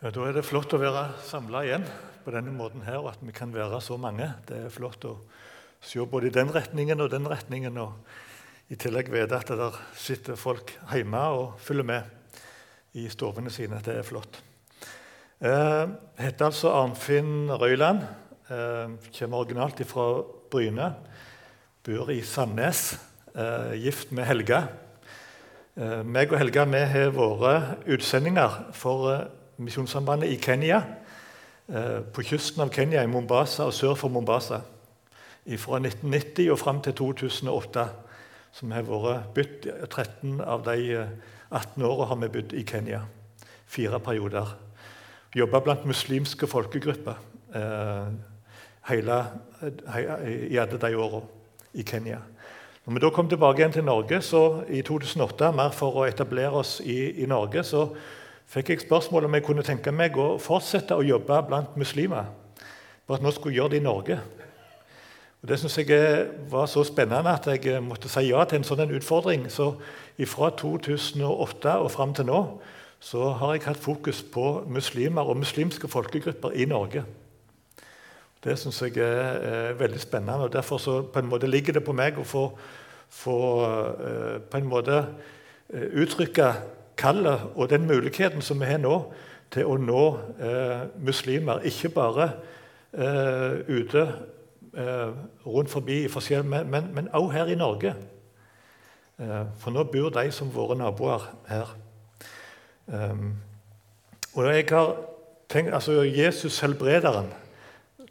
Ja, 0.00 0.08
Da 0.08 0.22
er 0.24 0.32
det 0.32 0.46
flott 0.48 0.72
å 0.72 0.78
være 0.80 1.10
samla 1.28 1.60
igjen 1.66 1.82
på 2.24 2.32
denne 2.32 2.54
måten 2.56 2.80
her, 2.86 3.02
og 3.02 3.10
at 3.10 3.20
vi 3.20 3.34
kan 3.36 3.50
være 3.52 3.82
så 3.84 3.98
mange. 4.00 4.30
Det 4.48 4.56
er 4.56 4.72
flott 4.72 5.02
å 5.04 5.10
se 5.84 6.00
både 6.00 6.30
i 6.30 6.32
den 6.32 6.48
retningen 6.48 7.02
og 7.04 7.10
den 7.12 7.26
retningen, 7.28 7.76
og 7.76 7.98
i 8.72 8.78
tillegg 8.80 9.10
vite 9.12 9.36
at 9.36 9.50
der 9.52 9.74
sitter 9.92 10.38
folk 10.40 10.72
hjemme 10.88 11.20
og 11.36 11.58
følger 11.60 11.84
med 11.84 12.96
i 12.96 13.10
stovene 13.12 13.52
sine. 13.52 13.82
Det 13.84 13.98
er 13.98 14.06
flott. 14.08 14.38
Jeg 15.44 15.90
heter 16.16 16.46
altså 16.46 16.72
Arnfinn 16.78 17.50
Røyland. 17.60 18.00
Jeg 18.48 19.12
kommer 19.18 19.42
originalt 19.42 19.82
fra 19.84 20.06
Bryne. 20.48 20.94
Bor 21.84 22.08
i 22.08 22.22
Sandnes. 22.24 22.94
Eh, 23.36 23.76
gift 23.84 24.16
med 24.16 24.24
Helga. 24.24 24.62
Eh, 25.76 26.00
meg 26.08 26.32
og 26.32 26.40
Helga 26.40 26.64
vi 26.72 26.80
har 26.88 27.12
vært 27.12 27.84
utsendinger 27.84 28.72
for 28.72 29.10
eh, 29.12 29.28
Misjonssambandet 29.60 30.30
i 30.32 30.36
Kenya. 30.40 30.82
Eh, 31.68 32.00
på 32.00 32.22
kysten 32.22 32.62
av 32.62 32.70
Kenya, 32.72 33.02
i 33.02 33.06
Mombasa 33.06 33.66
og 33.68 33.74
sør 33.76 33.94
for 33.94 34.08
Mombasa. 34.08 34.62
Fra 35.58 35.78
1990 35.78 36.50
og 36.52 36.58
fram 36.58 36.80
til 36.80 36.94
2008. 36.96 37.84
Som 38.52 38.72
har 38.72 38.86
vært 38.88 39.34
bytt 39.34 39.68
13 39.90 40.40
av 40.40 40.64
de 40.64 40.96
18 41.50 41.84
åra 41.84 42.06
har 42.08 42.18
vi 42.22 42.28
bodd 42.28 42.54
i 42.56 42.64
Kenya. 42.64 43.02
Fire 43.66 44.00
perioder. 44.00 44.56
Jobba 45.36 45.60
blant 45.60 45.84
muslimske 45.86 46.48
folkegrupper 46.50 47.20
eh, 47.54 48.08
hele, 48.88 49.18
i 50.50 50.56
alle 50.58 50.80
de 50.80 50.94
åra 50.96 51.20
i 51.74 51.84
Kenya. 51.86 52.18
Når 52.86 52.96
vi 52.96 53.02
da 53.04 53.10
kom 53.14 53.28
tilbake 53.28 53.60
igjen 53.60 53.76
til 53.76 53.84
Norge 53.84 54.22
så 54.24 54.64
i 54.72 54.80
2008, 54.82 55.52
mer 55.52 55.76
for 55.76 56.00
å 56.00 56.06
etablere 56.08 56.64
oss 56.64 56.80
i, 56.80 57.22
i 57.22 57.28
Norge, 57.28 57.62
så 57.62 57.84
fikk 58.50 58.72
jeg 58.72 58.82
spørsmål 58.82 59.28
om 59.28 59.34
jeg 59.36 59.44
kunne 59.46 59.62
tenke 59.66 59.92
meg 59.94 60.16
å 60.18 60.34
fortsette 60.42 60.96
å 60.98 61.06
jobbe 61.06 61.36
blant 61.46 61.76
muslimer. 61.78 62.32
Bare 63.06 63.20
at 63.20 63.24
nå 63.24 63.30
skulle 63.34 63.54
jeg 63.54 63.60
gjøre 63.60 63.74
det 63.76 63.78
i 63.80 63.84
Norge. 63.84 64.18
Og 65.40 65.48
Det 65.48 65.58
synes 65.58 65.78
jeg 65.78 66.26
var 66.50 66.66
så 66.66 66.82
spennende 66.84 67.30
at 67.30 67.46
jeg 67.46 67.82
måtte 67.82 68.10
si 68.10 68.26
ja 68.28 68.42
til 68.44 68.60
en 68.60 68.66
sånn 68.66 68.92
utfordring. 68.98 69.46
Så 69.50 69.72
fra 70.26 70.50
2008 70.50 71.76
og 71.78 71.90
fram 71.90 72.14
til 72.14 72.26
nå 72.28 72.42
så 73.00 73.30
har 73.40 73.54
jeg 73.54 73.64
hatt 73.64 73.80
fokus 73.80 74.20
på 74.22 74.64
muslimer 74.68 75.24
og 75.24 75.38
muslimske 75.40 75.88
folkegrupper 75.88 76.52
i 76.52 76.66
Norge. 76.68 77.04
Det 78.44 78.58
syns 78.58 78.82
jeg 78.82 78.98
er, 79.00 79.38
er, 79.40 79.78
veldig 79.78 80.00
spennende. 80.00 80.44
og 80.44 80.52
Derfor 80.52 80.78
så 80.78 81.02
på 81.02 81.18
en 81.18 81.28
måte 81.28 81.48
ligger 81.48 81.72
det 81.72 81.84
på 81.84 81.92
meg 81.96 82.18
å 82.18 82.24
få, 82.24 82.50
få 83.08 83.38
uh, 83.64 84.36
på 84.50 84.58
en 84.58 84.68
måte 84.68 85.00
uttrykke 85.70 86.52
kallet 87.00 87.48
og 87.54 87.70
den 87.72 87.86
muligheten 87.88 88.44
som 88.44 88.60
vi 88.60 88.68
har 88.68 88.80
nå 88.82 88.94
til 89.50 89.66
å 89.66 89.78
nå 89.80 90.04
eh, 90.38 90.86
muslimer. 91.00 91.64
Ikke 91.66 91.88
bare 91.88 92.32
ute 93.70 94.02
rundt 95.46 95.70
forbi 95.70 96.00
i 96.04 96.08
forskjellige, 96.10 96.64
men 96.66 97.08
også 97.12 97.30
her 97.30 97.52
i 97.52 97.54
Norge. 97.54 97.92
for 99.58 99.70
nå 99.70 99.84
bor 99.84 100.08
de 100.10 100.30
som 100.34 100.50
våre 100.54 100.74
naboer 100.78 101.22
her. 101.46 101.70
Um, 102.90 103.36
og 104.34 104.54
jeg 104.54 104.66
har 104.70 104.96
tenkt, 105.48 105.74
altså 105.74 106.02
Jesus 106.02 106.60
helbrederen 106.60 107.32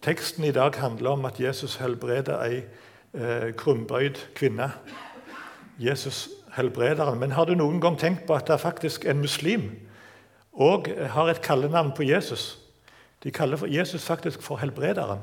Teksten 0.01 0.43
i 0.43 0.51
dag 0.51 0.75
handler 0.79 1.09
om 1.09 1.25
at 1.25 1.39
Jesus 1.39 1.75
helbreder 1.75 2.39
ei 2.39 2.61
eh, 3.13 3.49
krumbøyd 3.51 4.15
kvinne. 4.35 4.69
Jesus 5.79 6.29
helbrederen. 6.55 7.19
Men 7.19 7.31
har 7.31 7.45
du 7.45 7.55
noen 7.57 7.81
gang 7.81 7.97
tenkt 7.99 8.25
på 8.27 8.35
at 8.37 8.47
det 8.47 8.55
er 8.55 8.63
faktisk 8.63 9.05
en 9.05 9.21
muslim 9.21 9.69
og 10.53 10.89
har 11.13 11.29
et 11.29 11.41
kallenavn 11.45 11.91
på 11.95 12.07
Jesus? 12.07 12.57
De 13.23 13.31
kaller 13.31 13.67
Jesus 13.67 14.05
faktisk 14.05 14.41
for 14.41 14.57
helbrederen. 14.61 15.19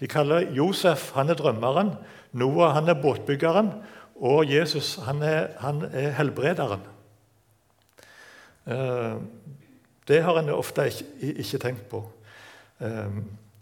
De 0.00 0.08
kaller 0.10 0.50
Josef 0.52 1.12
han 1.14 1.30
er 1.30 1.38
drømmeren, 1.38 1.94
Noah 2.32 2.74
han 2.74 2.88
er 2.88 2.98
båtbyggeren, 2.98 3.70
og 4.16 4.50
Jesus 4.50 4.96
han 5.06 5.22
er, 5.22 5.48
han 5.60 5.84
er 5.92 6.10
helbrederen. 6.18 6.82
Eh, 8.66 9.16
det 10.08 10.22
har 10.22 10.38
en 10.38 10.50
ofte 10.54 10.86
ikke, 10.86 11.32
ikke 11.44 11.58
tenkt 11.58 11.88
på. 11.88 12.04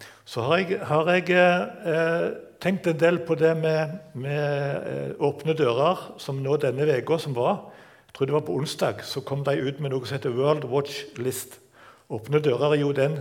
Eh, 0.02 0.08
så 0.24 0.40
har 0.42 0.56
jeg, 0.58 0.78
har 0.86 1.08
jeg 1.10 1.30
eh, 1.30 2.30
tenkt 2.60 2.86
en 2.86 2.98
del 2.98 3.18
på 3.26 3.34
det 3.34 3.56
med, 3.56 3.90
med 4.14 5.16
åpne 5.20 5.54
dører, 5.54 6.14
som 6.18 6.42
nå 6.42 6.56
denne 6.56 6.86
uka 6.86 7.18
som 7.18 7.34
var. 7.34 7.72
Jeg 8.06 8.14
tror 8.14 8.26
det 8.26 8.34
var 8.34 8.46
på 8.46 8.54
onsdag 8.54 9.02
så 9.04 9.20
kom 9.20 9.42
de 9.44 9.56
ut 9.56 9.80
med 9.80 9.90
noe 9.90 10.06
som 10.06 10.16
heter 10.16 10.30
World 10.36 10.64
Watch 10.70 11.04
List. 11.16 11.58
Åpne 12.12 12.40
dører 12.40 12.76
er 12.76 12.80
jo 12.82 12.92
den 12.92 13.18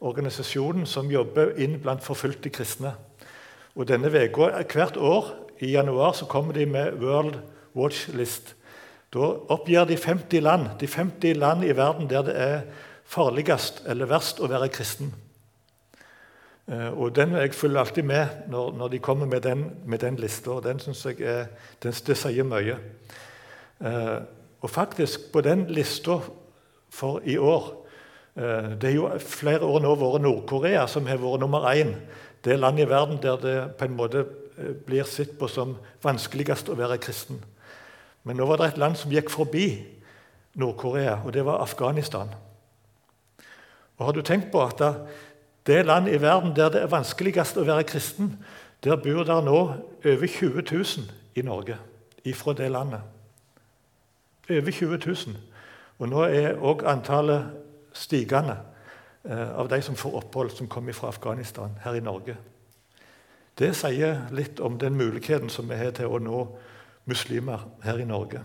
organisasjonen 0.00 0.86
som 0.86 1.10
jobber 1.10 1.54
inn 1.58 1.78
blant 1.80 2.04
forfulgte 2.04 2.52
kristne. 2.52 2.94
Og 3.74 3.88
denne 3.88 4.12
veka, 4.12 4.52
Hvert 4.70 4.96
år 4.96 5.32
i 5.60 5.72
januar 5.72 6.12
så 6.12 6.26
kommer 6.26 6.52
de 6.52 6.66
med 6.66 7.00
World 7.00 7.40
Watch 7.74 8.08
List. 8.14 8.54
Da 9.14 9.32
oppgir 9.48 9.86
de 9.88 9.96
50 9.96 10.40
land, 10.42 10.68
de 10.80 10.86
50 10.86 11.34
land 11.38 11.64
i 11.64 11.76
verden 11.76 12.08
der 12.10 12.22
det 12.22 12.36
er 12.36 12.60
farligst 13.04 13.84
eller 13.88 14.10
verst 14.10 14.40
å 14.40 14.50
være 14.50 14.68
kristen. 14.68 15.12
Eh, 16.68 16.98
og 16.98 17.16
den 17.16 17.32
Jeg 17.32 17.54
følger 17.54 17.80
alltid 17.80 18.02
med 18.02 18.26
når, 18.48 18.72
når 18.72 18.88
de 18.88 18.98
kommer 18.98 19.26
med 19.26 19.40
den, 19.40 19.70
med 19.84 19.98
den 19.98 20.16
lista. 20.16 20.50
Den 20.64 20.78
syns 20.78 21.06
jeg 21.06 21.20
er, 21.20 21.46
den, 21.82 21.92
det 21.92 22.16
sier 22.16 22.44
mye. 22.44 22.78
Eh, 23.80 24.20
og 24.60 24.70
faktisk, 24.70 25.32
på 25.32 25.40
den 25.40 25.66
lista 25.68 26.18
for 26.90 27.20
i 27.24 27.36
år 27.36 27.86
eh, 28.36 28.70
Det 28.80 28.90
er 28.90 28.94
jo 28.94 29.10
flere 29.18 29.60
år 29.60 29.82
nå 29.84 29.94
vært 29.94 30.22
Nord-Korea 30.22 30.86
som 30.88 31.06
har 31.06 31.20
vært 31.20 31.40
nummer 31.40 31.68
én. 31.74 31.92
Det 32.44 32.56
landet 32.58 32.86
i 32.86 32.88
verden 32.88 33.20
der 33.22 33.36
det 33.36 33.58
på 33.78 33.84
en 33.84 33.96
måte 33.96 34.24
blir 34.86 35.04
sett 35.04 35.38
på 35.38 35.48
som 35.48 35.76
vanskeligst 36.02 36.68
å 36.70 36.78
være 36.78 37.00
kristen. 37.02 37.40
Men 38.22 38.36
nå 38.36 38.46
var 38.46 38.60
det 38.60 38.68
et 38.68 38.78
land 38.78 38.96
som 38.96 39.12
gikk 39.12 39.28
forbi 39.32 39.66
Nord-Korea, 40.54 41.18
og 41.24 41.32
det 41.32 41.44
var 41.44 41.62
Afghanistan. 41.64 42.30
Og 43.98 44.06
Har 44.06 44.12
du 44.12 44.22
tenkt 44.22 44.52
på 44.52 44.62
at 44.62 44.80
det 45.66 45.86
land 45.86 46.08
i 46.08 46.20
verden 46.20 46.56
der 46.56 46.68
det 46.68 46.82
er 46.82 46.92
vanskeligst 46.92 47.56
å 47.56 47.64
være 47.64 47.86
kristen, 47.88 48.36
der 48.84 48.96
bor 49.00 49.24
der 49.24 49.40
nå 49.40 49.58
over 50.04 50.26
20 50.26 50.62
000 50.72 51.10
i 51.34 51.42
Norge 51.42 51.78
ifra 52.24 52.52
det 52.52 52.70
landet. 52.70 53.00
Over 54.50 54.70
20 54.70 54.98
000. 55.06 55.36
Og 55.98 56.08
nå 56.08 56.24
er 56.28 56.58
òg 56.60 56.84
antallet 56.88 57.46
stigende 57.94 58.58
eh, 59.24 59.50
av 59.56 59.68
de 59.70 59.80
som 59.82 59.96
får 59.96 60.18
opphold, 60.20 60.50
som 60.50 60.68
kommer 60.68 60.92
fra 60.92 61.08
Afghanistan, 61.08 61.78
her 61.84 61.94
i 61.94 62.04
Norge. 62.04 62.36
Det 63.58 63.70
sier 63.76 64.26
litt 64.34 64.60
om 64.60 64.78
den 64.78 64.96
muligheten 64.98 65.48
som 65.48 65.68
vi 65.70 65.78
har 65.78 65.94
til 65.94 66.10
å 66.10 66.18
nå 66.18 66.40
muslimer 67.08 67.62
her 67.84 68.00
i 68.02 68.08
Norge. 68.08 68.42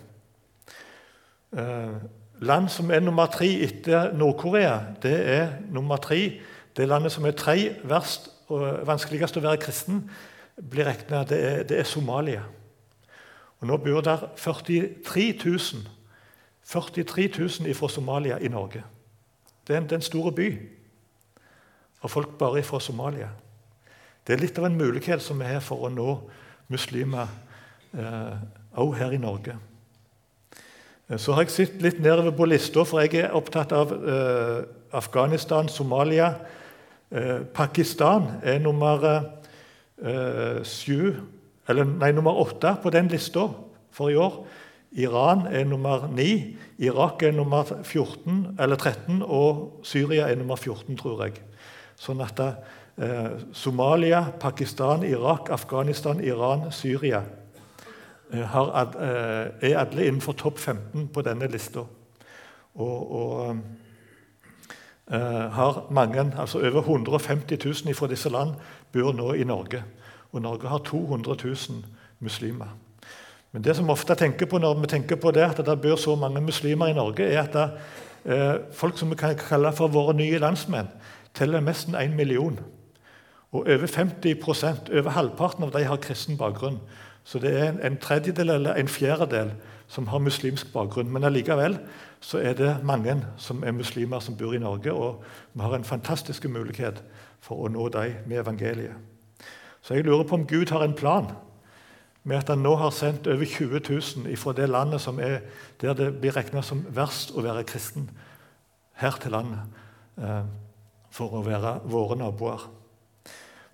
Eh, 1.58 1.98
land 2.40 2.70
som 2.70 2.92
er 2.92 3.02
nummer 3.02 3.32
tre 3.34 3.50
etter 3.66 4.14
Nord-Korea, 4.14 4.80
det 5.02 5.18
er 5.34 5.48
nummer 5.74 5.98
tre. 5.98 6.40
Det 6.80 6.88
landet 6.88 7.12
som 7.12 7.26
er 7.28 7.36
tre 7.36 7.74
verst 7.84 8.30
og 8.48 8.86
vanskeligst 8.88 9.36
å 9.36 9.44
være 9.44 9.60
kristen, 9.60 10.06
blir 10.56 10.88
regna 10.88 11.26
det, 11.28 11.42
det, 11.68 11.82
er 11.82 11.88
Somalia. 11.88 12.46
Og 13.60 13.68
Nå 13.68 13.78
bor 13.84 14.00
der 14.02 14.30
43 14.40 15.26
000, 15.44 15.84
43 16.64 17.28
000 17.68 17.76
fra 17.76 17.90
Somalia 17.92 18.38
i 18.40 18.48
Norge. 18.48 18.84
Det 19.68 19.76
er 19.76 19.82
en, 19.82 19.90
det 19.90 19.98
er 19.98 20.02
en 20.02 20.08
stor 20.08 20.32
by 20.32 20.50
og 22.00 22.12
folk 22.12 22.38
bare 22.40 22.64
fra 22.64 22.80
Somalia. 22.80 23.28
Det 24.24 24.38
er 24.38 24.40
litt 24.40 24.60
av 24.60 24.70
en 24.70 24.78
mulighet 24.80 25.20
som 25.24 25.40
vi 25.42 25.50
har 25.52 25.60
for 25.60 25.84
å 25.84 25.92
nå 25.92 26.14
muslimer 26.72 27.28
òg 27.92 28.94
eh, 28.94 29.00
her 29.02 29.16
i 29.16 29.20
Norge. 29.20 29.58
Eh, 31.10 31.18
så 31.20 31.36
har 31.36 31.44
jeg 31.44 31.56
sett 31.56 31.84
litt 31.84 32.00
nedover 32.00 32.32
på 32.38 32.48
lista, 32.48 32.86
for 32.88 33.04
jeg 33.04 33.26
er 33.26 33.36
opptatt 33.36 33.76
av 33.76 33.92
eh, 34.00 34.64
Afghanistan, 34.96 35.68
Somalia. 35.68 36.32
Eh, 37.12 37.42
Pakistan 37.54 38.28
er 38.44 38.60
nummer 38.60 39.06
eh, 39.06 40.62
eller, 41.70 41.86
nei, 41.86 42.12
nummer 42.12 42.38
åtte 42.42 42.76
på 42.82 42.90
den 42.94 43.10
lista 43.10 43.48
for 43.92 44.10
i 44.10 44.16
år. 44.16 44.46
Iran 44.92 45.46
er 45.46 45.66
nummer 45.70 46.08
ni, 46.10 46.58
Irak 46.82 47.24
er 47.24 47.32
nummer 47.32 47.64
14 47.84 48.58
eller 48.60 48.76
13, 48.76 49.22
og 49.22 49.82
Syria 49.84 50.30
er 50.30 50.36
nummer 50.36 50.56
14, 50.58 50.98
tror 50.98 51.26
jeg. 51.26 51.42
Sånn 52.00 52.22
at 52.26 52.40
eh, 52.42 53.36
Somalia, 53.54 54.24
Pakistan, 54.40 55.04
Irak, 55.06 55.52
Afghanistan, 55.54 56.24
Iran, 56.26 56.72
Syria 56.72 57.22
Eh, 58.34 58.46
har, 58.46 58.96
eh, 59.00 59.72
er 59.72 59.78
alle 59.78 60.06
innenfor 60.06 60.34
topp 60.34 60.60
15 60.60 61.08
på 61.08 61.22
denne 61.22 61.48
lista. 61.48 61.80
Og, 62.76 63.12
og 63.12 63.50
uh, 63.50 63.56
har 65.10 65.88
mange, 65.90 66.34
altså 66.38 66.60
over 66.60 66.82
150 66.82 67.58
000 67.86 67.96
fra 67.98 68.08
disse 68.08 68.30
land 68.30 68.52
bor 68.94 69.14
nå 69.14 69.34
i 69.34 69.44
Norge. 69.44 69.84
Og 70.32 70.42
Norge 70.42 70.70
har 70.70 70.78
200 70.86 71.36
000 71.44 71.56
muslimer. 72.20 72.76
Men 73.52 73.64
det 73.66 73.76
som 73.76 73.90
ofte 73.90 74.16
tenker 74.16 74.46
på 74.46 74.60
når 74.62 74.78
vi 74.84 74.88
tenker 74.92 75.18
på 75.18 75.32
det, 75.34 75.48
at 75.48 75.66
det 75.66 75.82
bor 75.82 75.98
så 75.98 76.16
mange 76.16 76.42
muslimer 76.42 76.92
i 76.92 76.94
Norge, 76.94 77.26
er 77.26 77.42
at 77.42 77.54
det, 77.54 77.70
eh, 78.26 78.56
folk 78.74 78.98
som 78.98 79.10
vi 79.10 79.16
kan 79.16 79.36
kalle 79.36 79.72
for 79.74 79.88
våre 79.88 80.14
nye 80.14 80.38
landsmenn, 80.38 80.90
teller 81.34 81.60
nesten 81.60 81.96
én 81.96 82.16
million. 82.16 82.60
Og 83.52 83.60
over 83.68 83.88
50% 83.88 84.94
over 85.00 85.10
halvparten 85.10 85.64
av 85.64 85.72
de 85.72 85.84
har 85.84 85.98
kristen 85.98 86.38
bakgrunn. 86.38 86.80
Så 87.24 87.40
det 87.40 87.58
er 87.58 87.74
en 87.84 87.98
tredjedel 87.98 88.50
eller 88.50 88.74
en 88.74 88.88
fjerdedel 88.88 89.52
som 89.90 90.08
har 90.08 90.22
muslimsk 90.22 90.70
bakgrunn. 90.74 91.10
Men 91.12 91.26
allikevel 91.26 91.80
så 92.22 92.40
er 92.46 92.54
det 92.54 92.78
mange 92.86 93.16
som 93.38 93.64
er 93.64 93.74
muslimer 93.74 94.22
som 94.22 94.38
bor 94.38 94.54
i 94.54 94.62
Norge, 94.62 94.94
og 94.94 95.24
vi 95.54 95.62
har 95.66 95.76
en 95.76 95.88
fantastisk 95.88 96.46
mulighet 96.46 97.04
for 97.42 97.66
å 97.66 97.72
nå 97.74 97.88
dem 97.94 98.22
med 98.30 98.44
evangeliet. 98.44 98.96
Så 99.82 99.96
jeg 99.96 100.06
lurer 100.06 100.28
på 100.28 100.36
om 100.36 100.48
Gud 100.48 100.70
har 100.70 100.84
en 100.84 100.94
plan 100.94 101.32
med 102.24 102.38
at 102.38 102.52
han 102.52 102.62
nå 102.62 102.76
har 102.76 102.92
sendt 102.94 103.28
over 103.32 103.46
20 103.46 103.80
000 104.28 104.38
fra 104.38 104.54
det 104.54 104.70
landet 104.70 105.02
som 105.02 105.20
er 105.24 105.40
der 105.82 105.96
det 105.98 106.12
blir 106.22 106.36
regna 106.36 106.62
som 106.62 106.84
verst 106.94 107.32
å 107.32 107.42
være 107.42 107.64
kristen, 107.64 108.10
her 109.00 109.16
til 109.22 109.32
landet 109.32 110.20
eh, 110.20 110.44
for 111.10 111.40
å 111.40 111.46
være 111.46 111.80
våre 111.88 112.20
naboer. 112.20 112.68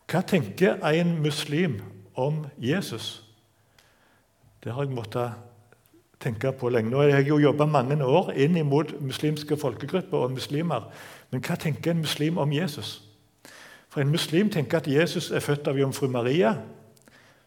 Hva 0.05 0.21
tenker 0.21 0.77
en 0.85 1.17
muslim 1.23 1.79
om 2.13 2.45
Jesus? 2.61 3.25
Det 4.63 4.73
har 4.73 4.85
jeg 4.85 4.93
måttet 4.93 5.33
tenke 6.19 6.51
på 6.51 6.69
lenge. 6.69 6.91
Nå 6.91 7.01
har 7.01 7.07
jeg 7.07 7.27
jo 7.27 7.37
jobba 7.37 7.65
mange 7.65 7.97
år 8.05 8.31
inn 8.35 8.57
mot 8.65 9.01
muslimske 9.01 9.57
folkegrupper 9.57 10.17
og 10.17 10.31
muslimer. 10.31 10.89
Men 11.31 11.41
hva 11.41 11.55
tenker 11.55 11.91
en 11.91 12.03
muslim 12.03 12.37
om 12.37 12.53
Jesus? 12.53 13.01
For 13.89 14.01
En 14.01 14.11
muslim 14.11 14.49
tenker 14.49 14.77
at 14.77 14.87
Jesus 14.87 15.31
er 15.31 15.39
født 15.39 15.67
av 15.67 15.77
jomfru 15.79 16.07
Maria, 16.07 16.57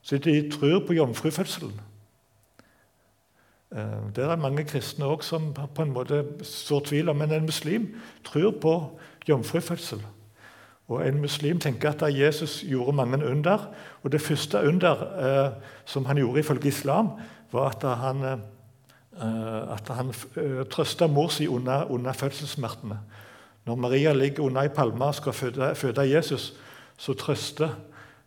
så 0.02 0.18
de 0.18 0.50
tror 0.50 0.86
på 0.86 0.92
jomfrufødselen. 0.92 1.80
Eh, 3.76 4.14
det 4.16 4.24
er 4.24 4.36
mange 4.36 4.64
kristne 4.64 5.04
også 5.04 5.28
som 5.28 5.50
på 5.52 5.82
en 5.82 5.92
måte 5.92 6.24
sår 6.42 6.80
tvil 6.80 7.08
om, 7.08 7.16
men 7.16 7.32
en 7.32 7.44
muslim 7.44 7.90
tror 8.24 8.54
på 8.60 9.00
jomfrufødsel. 9.28 10.00
Og 10.88 11.08
En 11.08 11.20
muslim 11.20 11.60
tenker 11.60 11.90
at 11.90 12.18
Jesus 12.18 12.64
gjorde 12.64 12.96
mange 12.96 13.26
under. 13.26 13.74
og 14.02 14.12
Det 14.12 14.20
første 14.20 14.58
under 14.58 14.94
eh, 15.18 15.52
som 15.84 16.04
han 16.04 16.16
gjorde 16.16 16.40
ifølge 16.40 16.68
islam, 16.68 17.08
var 17.52 17.68
at 17.68 17.98
han, 17.98 18.24
eh, 18.24 18.38
at 19.74 19.88
han 19.96 20.12
eh, 20.36 20.64
trøsta 20.70 21.06
mor 21.06 21.32
si 21.34 21.48
under, 21.48 21.90
under 21.90 22.12
fødselssmertene. 22.12 22.98
Når 23.66 23.76
Maria 23.76 24.12
ligger 24.12 24.42
under 24.46 24.62
ei 24.62 24.72
palme 24.72 25.04
og 25.04 25.14
skal 25.14 25.32
føde, 25.32 25.74
føde 25.74 26.06
Jesus, 26.08 26.52
så 26.96 27.14
trøster 27.14 27.74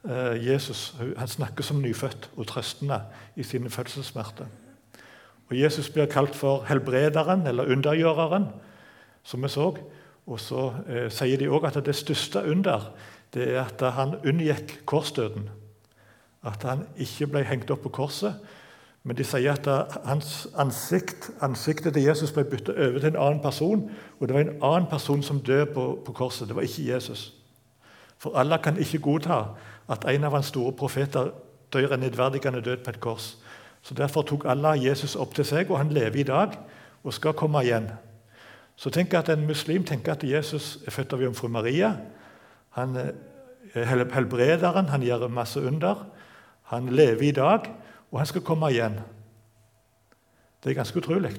eh, 0.05 0.47
Jesus 0.47 0.95
Han 1.17 1.27
snakker 1.27 1.63
som 1.63 1.81
nyfødt 1.81 2.29
og 2.37 2.47
trøstende 2.47 3.01
i 3.35 3.43
sine 3.43 3.69
fødselssmerter. 3.69 4.45
Og 5.49 5.59
Jesus 5.59 5.89
blir 5.89 6.05
kalt 6.05 6.35
for 6.35 6.63
helbrederen 6.69 7.47
eller 7.47 7.71
undergjøreren, 7.71 8.45
som 9.23 9.43
vi 9.43 9.49
så. 9.49 9.73
Og 10.27 10.39
så 10.39 10.73
eh, 10.87 11.09
sier 11.11 11.37
de 11.37 11.49
òg 11.49 11.67
at 11.67 11.81
det 11.85 11.95
største 11.95 12.43
under 12.51 12.91
det 13.33 13.47
er 13.55 13.63
at 13.63 13.81
han 13.95 14.17
unngikk 14.27 14.81
korsdøden. 14.85 15.49
At 16.43 16.63
han 16.63 16.85
ikke 16.97 17.27
ble 17.31 17.43
hengt 17.47 17.71
opp 17.71 17.85
på 17.85 17.91
korset. 18.01 18.35
Men 19.03 19.17
de 19.17 19.23
sier 19.25 19.53
at 19.53 19.95
hans 20.05 20.47
ansikt, 20.61 21.31
ansiktet 21.41 21.93
til 21.93 22.03
Jesus 22.03 22.31
ble 22.31 22.43
byttet 22.45 22.77
over 22.77 22.99
til 22.99 23.09
en 23.09 23.17
annen 23.17 23.41
person. 23.41 23.87
Og 24.19 24.27
det 24.27 24.35
var 24.35 24.41
en 24.41 24.57
annen 24.61 24.89
person 24.89 25.23
som 25.23 25.39
døde 25.39 25.65
på, 25.73 25.85
på 26.05 26.13
korset. 26.13 26.47
Det 26.47 26.55
var 26.55 26.61
ikke 26.61 26.85
Jesus. 26.93 27.33
For 28.21 28.37
Allah 28.37 28.61
kan 28.61 28.77
ikke 28.77 29.01
godta 29.01 29.43
at 29.89 30.05
en 30.05 30.23
av 30.23 30.35
hans 30.37 30.51
store 30.53 30.75
profeter 30.77 31.31
dør 31.73 31.95
en 31.95 31.99
nedverdigende 32.05 32.61
død 32.61 32.83
på 32.85 32.93
et 32.93 32.99
kors. 33.01 33.37
Så 33.81 33.93
Derfor 33.97 34.21
tok 34.21 34.45
Allah 34.45 34.77
Jesus 34.85 35.15
opp 35.15 35.33
til 35.35 35.45
seg, 35.45 35.71
og 35.71 35.81
han 35.81 35.89
lever 35.89 36.21
i 36.21 36.27
dag 36.27 36.53
og 37.03 37.13
skal 37.13 37.33
komme 37.33 37.63
igjen. 37.65 37.89
Så 38.75 38.89
tenk 38.89 39.13
at 39.13 39.29
En 39.29 39.47
muslim 39.47 39.83
tenker 39.83 40.11
at 40.11 40.23
Jesus 40.23 40.77
er 40.87 40.91
født 40.91 41.13
av 41.13 41.21
jomfru 41.21 41.47
Maria. 41.47 41.95
Han 42.69 42.95
er 42.95 43.13
helbrederen, 44.13 44.89
han 44.89 45.01
gjør 45.01 45.27
masse 45.27 45.61
under. 45.61 46.05
Han 46.63 46.89
lever 46.89 47.21
i 47.21 47.31
dag, 47.31 47.67
og 48.11 48.19
han 48.19 48.27
skal 48.27 48.41
komme 48.45 48.69
igjen. 48.71 48.99
Det 50.63 50.71
er 50.71 50.77
ganske 50.77 50.97
utrolig. 50.97 51.33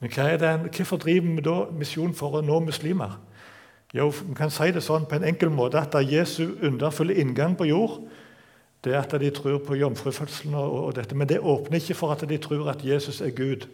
Men 0.00 0.12
hva 0.14 0.56
hvorfor 0.68 0.96
driver 0.96 1.34
vi 1.34 1.44
da 1.44 1.56
misjon 1.72 2.14
for 2.14 2.38
å 2.38 2.44
nå 2.44 2.60
muslimer? 2.60 3.18
Jo, 3.94 4.08
Vi 4.08 4.34
kan 4.34 4.50
si 4.50 4.70
det 4.70 4.82
sånn 4.82 5.06
på 5.06 5.16
en 5.16 5.24
enkel 5.24 5.50
måte 5.50 5.80
at 5.80 5.94
Jesu 6.06 6.54
underfulle 6.62 7.14
inngang 7.14 7.56
på 7.56 7.64
jord 7.64 8.00
det 8.84 8.94
er 8.94 9.02
at 9.02 9.20
de 9.20 9.30
tror 9.30 9.58
på 9.58 9.74
jomfrufødselen, 9.74 10.54
og, 10.54 10.84
og 10.84 10.96
dette, 10.96 11.14
men 11.14 11.28
det 11.28 11.40
åpner 11.40 11.76
ikke 11.76 11.94
for 11.94 12.12
at 12.12 12.28
de 12.28 12.38
tror 12.38 12.70
at 12.70 12.84
Jesus 12.84 13.20
er 13.20 13.30
Gud, 13.30 13.66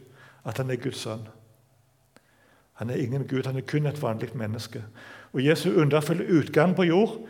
at 0.44 0.58
han 0.58 0.70
er 0.70 0.76
Guds 0.82 0.98
sønn. 0.98 1.28
Han 2.72 2.90
er 2.90 2.94
ingen 2.94 3.26
Gud, 3.28 3.46
han 3.46 3.56
er 3.56 3.60
kun 3.60 3.86
et 3.86 4.02
vanlig 4.02 4.34
menneske. 4.34 4.82
Og 5.32 5.46
Jesu 5.46 5.70
underfulle 5.80 6.26
utgang 6.38 6.74
på 6.76 6.82
jord, 6.82 7.20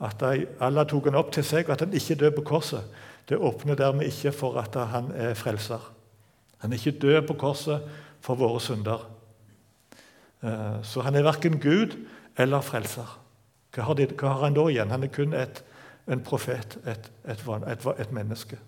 at 0.00 0.22
Allah 0.60 0.86
tok 0.88 1.04
han 1.04 1.14
opp 1.14 1.32
til 1.32 1.44
seg, 1.44 1.68
og 1.68 1.72
at 1.72 1.84
han 1.84 1.92
ikke 1.92 2.14
døde 2.14 2.36
på 2.36 2.46
korset, 2.54 2.88
det 3.28 3.38
åpner 3.38 3.74
dermed 3.74 4.06
ikke 4.06 4.32
for 4.32 4.58
at 4.60 4.76
han 4.90 5.10
er 5.14 5.34
frelser. 5.34 5.82
Han 6.58 6.72
er 6.72 6.78
ikke 6.78 6.98
død 6.98 7.22
på 7.26 7.34
korset 7.40 7.82
for 8.20 8.38
våre 8.38 8.60
synder. 8.60 9.02
Eh, 10.42 10.82
så 10.82 11.02
han 11.02 11.14
er 11.14 11.26
verken 11.26 11.60
Gud 11.60 11.96
eller 12.38 12.60
frelser. 12.60 13.18
Hva 13.74 13.84
har, 13.88 13.98
de, 13.98 14.06
hva 14.06 14.32
har 14.32 14.44
han 14.46 14.56
da 14.56 14.66
igjen? 14.70 14.92
Han 14.92 15.04
er 15.04 15.12
kun 15.12 15.34
et, 15.36 15.62
en 16.08 16.22
profet, 16.24 16.78
et, 16.86 17.10
et, 17.28 17.42
et, 17.98 18.12
menneske. 18.12 18.58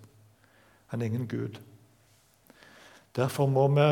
Han 0.92 1.00
er 1.00 1.06
ingen 1.06 1.28
Gud. 1.28 1.60
Derfor 3.16 3.46
må 3.46 3.68
vi 3.72 3.88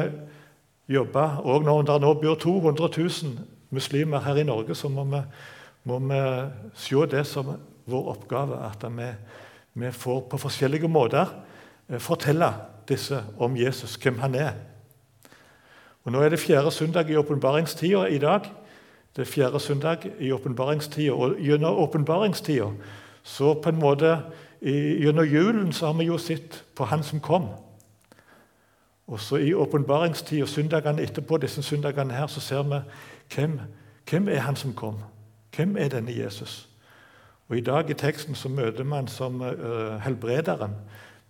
jobbe. 0.95 1.25
Og 1.45 1.65
når 1.65 1.83
det 1.83 2.01
nå 2.01 2.13
bor 2.21 2.35
200 2.35 2.91
000 2.99 3.39
muslimer 3.71 4.21
her 4.21 4.37
i 4.37 4.45
Norge, 4.45 4.75
så 4.75 4.89
må 4.89 5.05
vi, 5.05 5.23
må 5.85 5.99
vi 5.99 6.21
se 6.75 7.07
det 7.11 7.25
som 7.27 7.57
vår 7.87 8.13
oppgave. 8.13 8.61
At 8.67 8.85
vi, 8.93 9.09
vi 9.77 9.93
får 9.93 10.21
på 10.31 10.39
forskjellige 10.41 10.89
måter 10.89 11.27
eh, 11.89 12.01
fortelle 12.01 12.49
disse 12.89 13.21
om 13.39 13.57
Jesus, 13.57 13.97
hvem 14.01 14.19
han 14.19 14.35
er. 14.35 14.53
Og 16.05 16.13
Nå 16.13 16.23
er 16.23 16.31
det 16.33 16.41
fjerde 16.41 16.71
søndag 16.71 17.11
i 17.11 17.17
åpenbaringstida 17.17 18.07
i 18.07 18.19
dag. 18.19 18.41
Det 19.17 19.23
er 19.23 19.31
fjerde 19.31 19.61
søndag 19.61 20.07
i 20.21 20.33
åpenbaringstida. 20.33 21.13
Og 21.13 21.37
gjennom 21.41 21.77
åpenbaringstida, 21.77 22.71
så 23.23 23.55
på 23.55 23.69
en 23.69 23.81
måte 23.81 24.19
Gjennom 24.67 25.25
julen 25.25 25.73
så 25.73 25.87
har 25.87 25.99
vi 25.99 26.07
jo 26.09 26.17
sett 26.19 26.65
på 26.75 26.85
Han 26.85 27.03
som 27.03 27.21
kom. 27.21 27.49
Og 29.07 29.21
så 29.21 29.37
I 29.37 29.55
åpenbaringstida, 29.55 30.47
søndagene 30.47 31.03
etterpå 31.03 31.37
disse 31.37 31.63
søndagene 31.63 32.15
her, 32.15 32.27
så 32.27 32.41
ser 32.41 32.63
vi 32.63 32.81
hvem, 33.35 33.61
hvem 34.11 34.29
er 34.29 34.39
han 34.39 34.57
som 34.57 34.73
kom. 34.75 34.97
Hvem 35.57 35.77
er 35.77 35.89
denne 35.89 36.17
Jesus? 36.17 36.69
Og 37.49 37.57
I 37.57 37.61
dag 37.61 37.91
i 37.91 37.95
teksten 37.95 38.35
så 38.35 38.49
møter 38.49 38.85
man 38.85 39.09
som 39.09 39.41
uh, 39.41 39.99
helbrederen. 40.03 40.75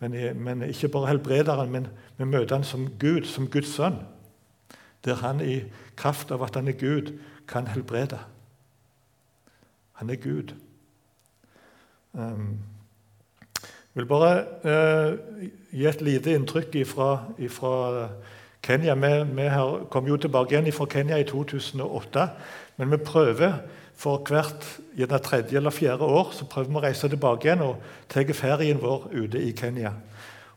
Men, 0.01 0.15
men, 0.45 0.63
ikke 0.63 0.89
bare 0.89 1.09
helbrederen, 1.09 1.73
men 1.73 1.89
vi 2.17 2.25
møter 2.25 2.57
han 2.57 2.65
som 2.65 2.89
Gud, 3.01 3.25
som 3.25 3.49
Guds 3.49 3.75
sønn. 3.75 3.99
Der 5.05 5.15
han 5.15 5.41
i 5.41 5.63
kraft 5.97 6.31
av 6.33 6.43
at 6.45 6.57
han 6.57 6.69
er 6.69 6.77
Gud, 6.77 7.13
kan 7.49 7.67
helbrede. 7.67 8.19
Han 9.93 10.11
er 10.11 10.17
Gud. 10.17 10.55
Um, 12.13 12.59
jeg 13.95 14.03
vil 14.03 14.07
bare 14.07 14.45
uh, 14.65 15.19
gi 15.73 15.87
et 15.87 16.03
lite 16.03 16.35
inntrykk 16.37 16.77
fra 16.87 18.09
Kenya. 18.63 18.95
Vi, 18.95 19.13
vi 19.37 19.49
kom 19.91 20.09
jo 20.09 20.17
tilbake 20.17 20.53
igjen 20.53 20.73
fra 20.73 20.87
Kenya 20.87 21.17
i 21.17 21.25
2008. 21.25 22.29
Men 22.77 22.91
vi 22.91 22.97
prøver 22.97 23.53
for 23.97 24.21
hvert 24.29 24.65
gjerne 24.97 25.19
tredje 25.25 25.57
eller 25.57 25.73
fjerde 25.73 26.05
år 26.05 26.33
så 26.37 26.45
prøver 26.49 26.69
vi 26.69 26.77
å 26.77 26.83
reise 26.85 27.09
tilbake 27.09 27.49
igjen 27.49 27.65
og 27.65 27.85
tar 28.13 28.29
ferien 28.37 28.81
vår 28.81 29.09
ute 29.15 29.41
i 29.41 29.55
Kenya. 29.57 29.95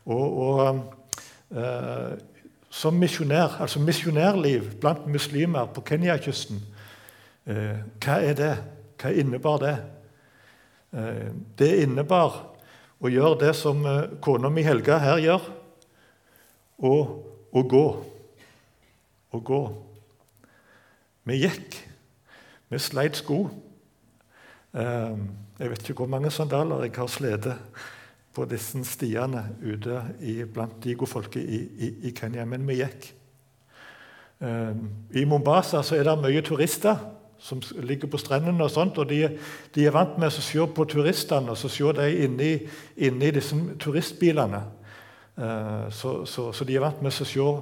Og, 0.04 0.38
og 0.44 0.82
uh, 1.56 2.18
Som 2.70 3.00
misjonær, 3.02 3.56
altså 3.60 3.80
misjonærliv 3.82 4.76
blant 4.80 5.06
muslimer 5.10 5.66
på 5.74 5.82
Kenyakysten, 5.82 6.60
uh, 7.50 7.80
hva 7.98 8.20
er 8.22 8.36
det? 8.38 8.52
Hva 9.00 9.10
innebar 9.10 9.58
det? 9.64 9.74
Uh, 10.94 11.32
det 11.58 11.72
innebar 11.82 12.38
å 13.00 13.10
gjøre 13.10 13.40
det 13.40 13.54
som 13.56 13.82
kona 14.20 14.52
mi 14.52 14.62
Helga 14.62 14.98
her 15.00 15.18
gjør, 15.24 15.48
og 16.84 17.54
å 17.56 17.62
gå. 17.64 17.86
Å 19.32 19.40
gå. 19.40 19.62
Vi 21.24 21.40
gikk. 21.40 21.89
Vi 22.70 22.78
sleit 22.78 23.16
sko. 23.18 23.48
Ehm, 24.78 25.24
jeg 25.58 25.70
vet 25.70 25.88
ikke 25.88 26.04
hvor 26.04 26.10
mange 26.10 26.30
sandaler 26.30 26.84
jeg 26.84 26.92
har 26.94 27.08
slitt 27.10 27.48
på 28.34 28.44
disse 28.46 28.78
stiene 28.86 29.42
ute 29.58 30.04
blant 30.54 30.76
digofolket 30.84 31.42
i, 31.42 31.58
i, 31.58 31.88
i 32.08 32.12
Kenya, 32.14 32.44
men 32.46 32.68
vi 32.68 32.78
gikk. 32.78 33.08
Ehm, 34.46 34.86
I 35.10 35.24
Mombasa 35.26 35.82
er 35.96 36.06
det 36.06 36.16
mye 36.22 36.44
turister 36.46 37.02
som 37.40 37.58
ligger 37.82 38.06
på 38.06 38.22
strendene. 38.22 38.62
og 38.62 38.70
sånt, 38.70 38.98
og 38.98 39.08
de, 39.08 39.38
de, 39.74 39.86
er 39.86 39.90
vant 39.90 40.18
med 40.18 40.30
å 40.30 40.30
se 40.30 40.66
på 40.74 40.84
turistene 40.84 41.50
og 41.50 41.58
så 41.58 41.68
se 41.68 41.92
dem 41.98 42.24
inni, 42.24 42.52
inni 42.96 43.34
disse 43.34 43.58
turistbilene. 43.82 44.62
Ehm, 45.42 45.90
så, 45.90 46.24
så, 46.24 46.52
så, 46.52 46.64
de 46.64 46.78
er 46.78 46.86
vant 46.86 47.02
med 47.02 47.10
å 47.10 47.24
se 47.24 47.52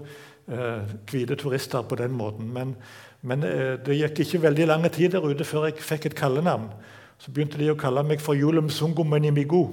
eh, 0.52 0.96
hvite 1.08 1.36
turister 1.36 1.82
på 1.88 1.96
den 1.96 2.12
måten. 2.12 2.52
Men, 2.52 2.76
men 3.22 3.42
eh, 3.42 3.76
det 3.82 3.96
gikk 3.98 4.20
ikke 4.22 4.42
veldig 4.42 4.66
lang 4.66 4.86
tid 4.92 5.12
der 5.14 5.24
ute 5.26 5.44
før 5.44 5.66
jeg 5.68 5.82
fikk 5.82 6.06
et 6.06 6.18
kallenavn. 6.18 6.68
Så 7.18 7.32
begynte 7.34 7.58
de 7.58 7.70
å 7.72 7.78
kalle 7.78 8.04
meg 8.06 8.22
for 8.22 8.38
Julum 8.38 8.70
Sungumanimigo. 8.70 9.64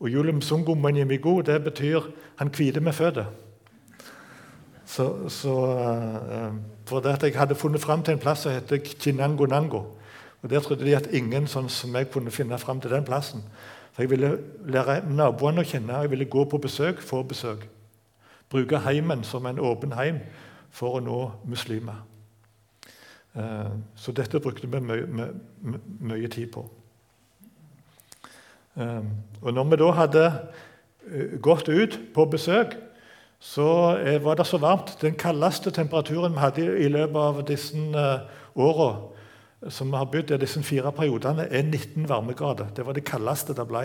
Og 0.00 0.10
Julum 0.12 0.42
Sungumanimigo 0.44 1.40
det 1.42 1.62
betyr 1.64 2.00
'han 2.36 2.50
hvite 2.50 2.80
med 2.80 2.92
føtter'. 2.92 3.32
Så, 4.86 5.28
så 5.28 5.48
uh, 5.50 6.54
for 6.84 7.00
det 7.00 7.08
at 7.08 7.22
Jeg 7.22 7.38
hadde 7.38 7.54
funnet 7.54 7.80
fram 7.80 8.02
til 8.02 8.12
en 8.12 8.18
plass 8.18 8.38
som 8.38 8.52
heter 8.52 8.76
Kinango-nango. 8.76 9.82
Og 10.42 10.50
Der 10.50 10.60
trodde 10.60 10.84
de 10.84 10.96
at 10.96 11.08
ingen 11.12 11.46
sånn 11.46 11.68
som 11.68 11.96
jeg 11.96 12.10
kunne 12.10 12.30
finne 12.30 12.58
fram 12.58 12.80
til 12.80 12.90
den 12.90 13.04
plassen. 13.04 13.42
For 13.92 14.02
Jeg 14.02 14.10
ville 14.10 14.38
lære 14.66 15.02
naboene 15.08 15.60
å 15.60 15.64
kjenne, 15.64 16.00
jeg 16.00 16.10
ville 16.10 16.24
gå 16.24 16.44
på 16.44 16.58
besøk, 16.58 17.00
få 17.00 17.22
besøk. 17.22 17.66
Bruke 18.50 18.78
heimen 18.78 19.24
som 19.24 19.46
en 19.46 19.58
åpen 19.58 19.92
heim 19.92 20.20
for 20.74 20.98
å 20.98 21.04
nå 21.04 21.18
muslimer. 21.50 22.02
Uh, 23.34 23.74
så 23.98 24.14
dette 24.14 24.40
brukte 24.42 24.70
vi 24.70 24.80
mye, 24.80 26.28
tid 26.30 26.50
på. 26.54 26.66
Uh, 28.78 29.02
og 29.42 29.54
når 29.54 29.70
vi 29.70 29.80
da 29.82 29.90
hadde 29.98 30.26
gått 31.42 31.68
ut 31.68 31.98
på 32.14 32.24
besøk, 32.32 32.76
så 33.44 33.96
eh, 33.98 34.22
var 34.24 34.38
det 34.38 34.46
så 34.48 34.56
varmt. 34.56 34.94
Den 35.02 35.18
kaldeste 35.20 35.70
temperaturen 35.74 36.32
vi 36.32 36.40
hadde 36.40 36.64
i 36.80 36.88
løpet 36.88 37.18
av 37.20 37.42
disse 37.44 38.04
åra 38.54 38.88
som 39.68 39.90
vi 39.92 39.98
har 40.00 40.08
bodd 40.12 40.32
i 40.32 40.38
disse 40.40 40.62
fire 40.64 40.92
periodene, 40.92 41.46
er 41.50 41.62
19 41.62 42.08
varmegrader. 42.08 42.72
Det 42.76 42.86
var 42.86 42.96
det 42.96 43.04
kaldeste 43.04 43.56
det 43.56 43.66
ble 43.68 43.84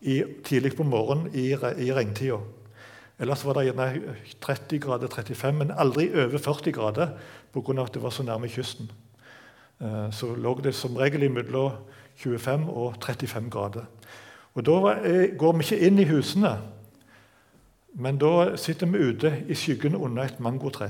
i, 0.00 0.22
tidlig 0.46 0.74
på 0.76 0.86
morgenen 0.86 1.30
i, 1.34 1.52
i 1.54 1.90
regntida. 1.94 2.40
Ellers 3.22 3.44
var 3.46 3.54
det 3.54 3.68
gjerne 3.68 4.16
30 4.42 4.82
grader, 4.82 5.08
35, 5.12 5.54
men 5.60 5.70
aldri 5.70 6.08
over 6.10 6.38
40 6.42 6.74
grader 6.74 7.14
pga. 7.54 7.82
at 7.82 7.94
det 7.94 8.02
var 8.02 8.10
så 8.10 8.22
nærme 8.26 8.48
kysten. 8.48 8.90
Uh, 9.80 10.10
så 10.10 10.34
lå 10.34 10.60
det 10.60 10.74
som 10.74 10.96
regel 10.96 11.30
mellom 11.30 11.78
25 12.16 12.68
og 12.68 12.94
35 13.00 13.50
grader. 13.50 13.84
Og 14.54 14.66
Da 14.66 14.98
går 15.38 15.52
vi 15.52 15.64
ikke 15.64 15.86
inn 15.86 15.98
i 15.98 16.04
husene. 16.04 16.58
Men 17.94 18.18
da 18.18 18.56
sitter 18.56 18.86
vi 18.88 18.98
ute 18.98 19.32
i 19.48 19.54
skyggen 19.54 19.96
under 19.96 20.24
et 20.24 20.40
mangotre. 20.40 20.88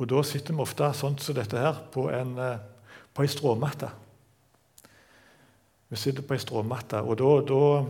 Og 0.00 0.08
da 0.08 0.22
sitter 0.24 0.56
vi 0.56 0.64
ofte 0.64 0.88
sånn 0.96 1.18
som 1.20 1.36
dette 1.36 1.58
her 1.60 1.82
på 1.92 2.08
en, 2.08 2.38
eh, 2.38 2.58
ei 3.20 3.26
stråmatte. 3.28 3.90
Vi 5.90 5.96
sitter 5.96 6.22
på 6.22 6.32
ei 6.32 6.38
stråmatte, 6.38 7.02
og 7.02 7.18
da, 7.18 7.40
da 7.44 7.84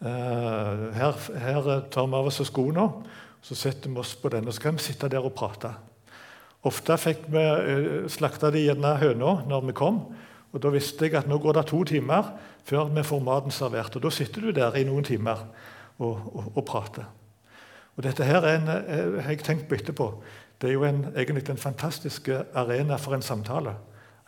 her, 0.00 1.16
her, 1.40 1.68
tar 1.90 2.06
vi 2.06 2.18
av 2.18 2.26
oss 2.28 2.42
skoene, 2.44 2.84
så 3.42 3.56
setter 3.56 3.92
vi 3.92 4.02
oss 4.02 4.14
på 4.20 4.28
den, 4.34 4.48
og 4.48 4.54
så 4.54 4.66
kan 4.66 4.76
vi 4.76 4.84
sitte 4.84 5.08
der 5.08 5.24
og 5.24 5.34
prate. 5.38 5.70
Ofte 6.66 6.96
fikk 6.98 7.28
vi 7.30 7.42
uh, 7.42 8.06
slakta 8.10 8.50
de 8.50 8.64
gjerne 8.64 8.96
høna 8.98 9.36
når 9.46 9.68
vi 9.68 9.76
kom, 9.76 10.00
og 10.52 10.62
da 10.62 10.72
visste 10.72 11.06
jeg 11.06 11.18
at 11.18 11.28
nå 11.28 11.38
går 11.42 11.58
det 11.58 11.66
to 11.70 11.82
timer 11.86 12.32
før 12.66 12.88
vi 12.94 13.04
får 13.06 13.22
maten 13.22 13.54
servert. 13.54 13.94
Og 13.98 14.02
da 14.06 14.10
sitter 14.14 14.46
du 14.46 14.54
der 14.56 14.78
i 14.78 14.86
noen 14.88 15.04
timer 15.04 15.44
og, 15.98 16.14
og, 16.32 16.48
og 16.56 16.64
prater. 16.66 17.04
Og 17.96 18.04
dette 18.04 18.24
her 18.24 18.44
er 18.44 18.58
en, 18.58 18.70
eh, 18.72 19.22
har 19.22 19.34
jeg 19.34 19.44
tenkt 19.44 19.68
på 19.68 19.76
etterpå. 19.76 20.08
Det 20.60 20.70
er 20.70 20.74
jo 20.74 20.86
en, 20.88 21.02
egentlig 21.14 21.44
en 21.52 21.60
fantastisk 21.60 22.30
arena 22.54 22.96
for 22.96 23.16
en 23.16 23.24
samtale. 23.24 23.76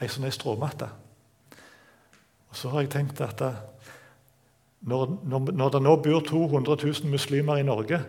Ei 0.00 0.08
sånn 0.12 0.28
stråmatte. 0.32 0.88
Og 2.48 2.56
så 2.56 2.70
har 2.72 2.84
jeg 2.84 2.92
tenkt 2.92 3.20
at 3.24 3.42
eh, 3.44 3.60
når, 4.80 5.18
når, 5.24 5.52
når 5.52 5.74
det 5.74 5.82
nå 5.82 5.96
bor 6.02 6.20
200 6.26 6.76
000 6.84 7.10
muslimer 7.10 7.58
i 7.58 7.66
Norge, 7.66 8.00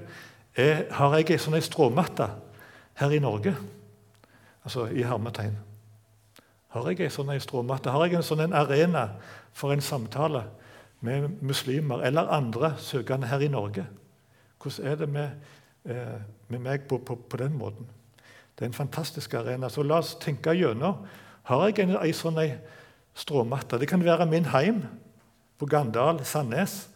er, 0.55 0.85
har 0.91 1.15
jeg 1.17 1.31
ei 1.33 1.41
sånn 1.41 1.57
stråmatte 1.63 2.29
her 2.99 3.15
i 3.15 3.21
Norge? 3.23 3.55
Altså 4.65 4.89
i 4.91 5.05
hermetegn. 5.07 5.57
Har 6.75 6.89
jeg 6.91 7.07
ei 7.07 7.13
sånn 7.13 7.31
stråmatte? 7.41 7.93
Har 7.93 8.05
jeg 8.05 8.19
en 8.19 8.25
sånn 8.25 8.53
arena 8.53 9.07
for 9.55 9.73
en 9.73 9.81
samtale? 9.81 10.45
med 10.99 11.29
muslimer 11.41 12.01
eller 12.03 12.27
andre 12.27 12.73
søkende 12.77 13.27
her 13.27 13.39
i 13.39 13.47
Norge. 13.47 13.85
Hvordan 14.61 14.87
er 14.87 14.95
det 14.95 15.09
med, 15.09 15.29
eh, 15.85 16.21
med 16.47 16.59
meg 16.59 16.81
på, 16.81 16.97
på, 16.97 17.15
på, 17.15 17.37
den 17.37 17.57
måten? 17.57 17.87
Det 18.55 18.65
er 18.65 18.65
en 18.65 18.73
fantastisk 18.73 19.33
arena. 19.33 19.69
Så 19.69 19.83
la 19.83 19.97
oss 19.97 20.17
tenke 20.19 20.51
gjennom. 20.51 21.05
Har 21.43 21.67
jeg 21.67 21.79
en, 21.79 21.95
en 21.95 22.13
sånn 22.13 22.41
stråmatte? 23.15 23.79
Det 23.79 23.87
kan 23.87 24.03
være 24.03 24.25
min 24.25 24.51
heim 24.51 24.83
på 25.59 25.67
Gandal, 25.67 26.23
Sandnes. 26.25 26.89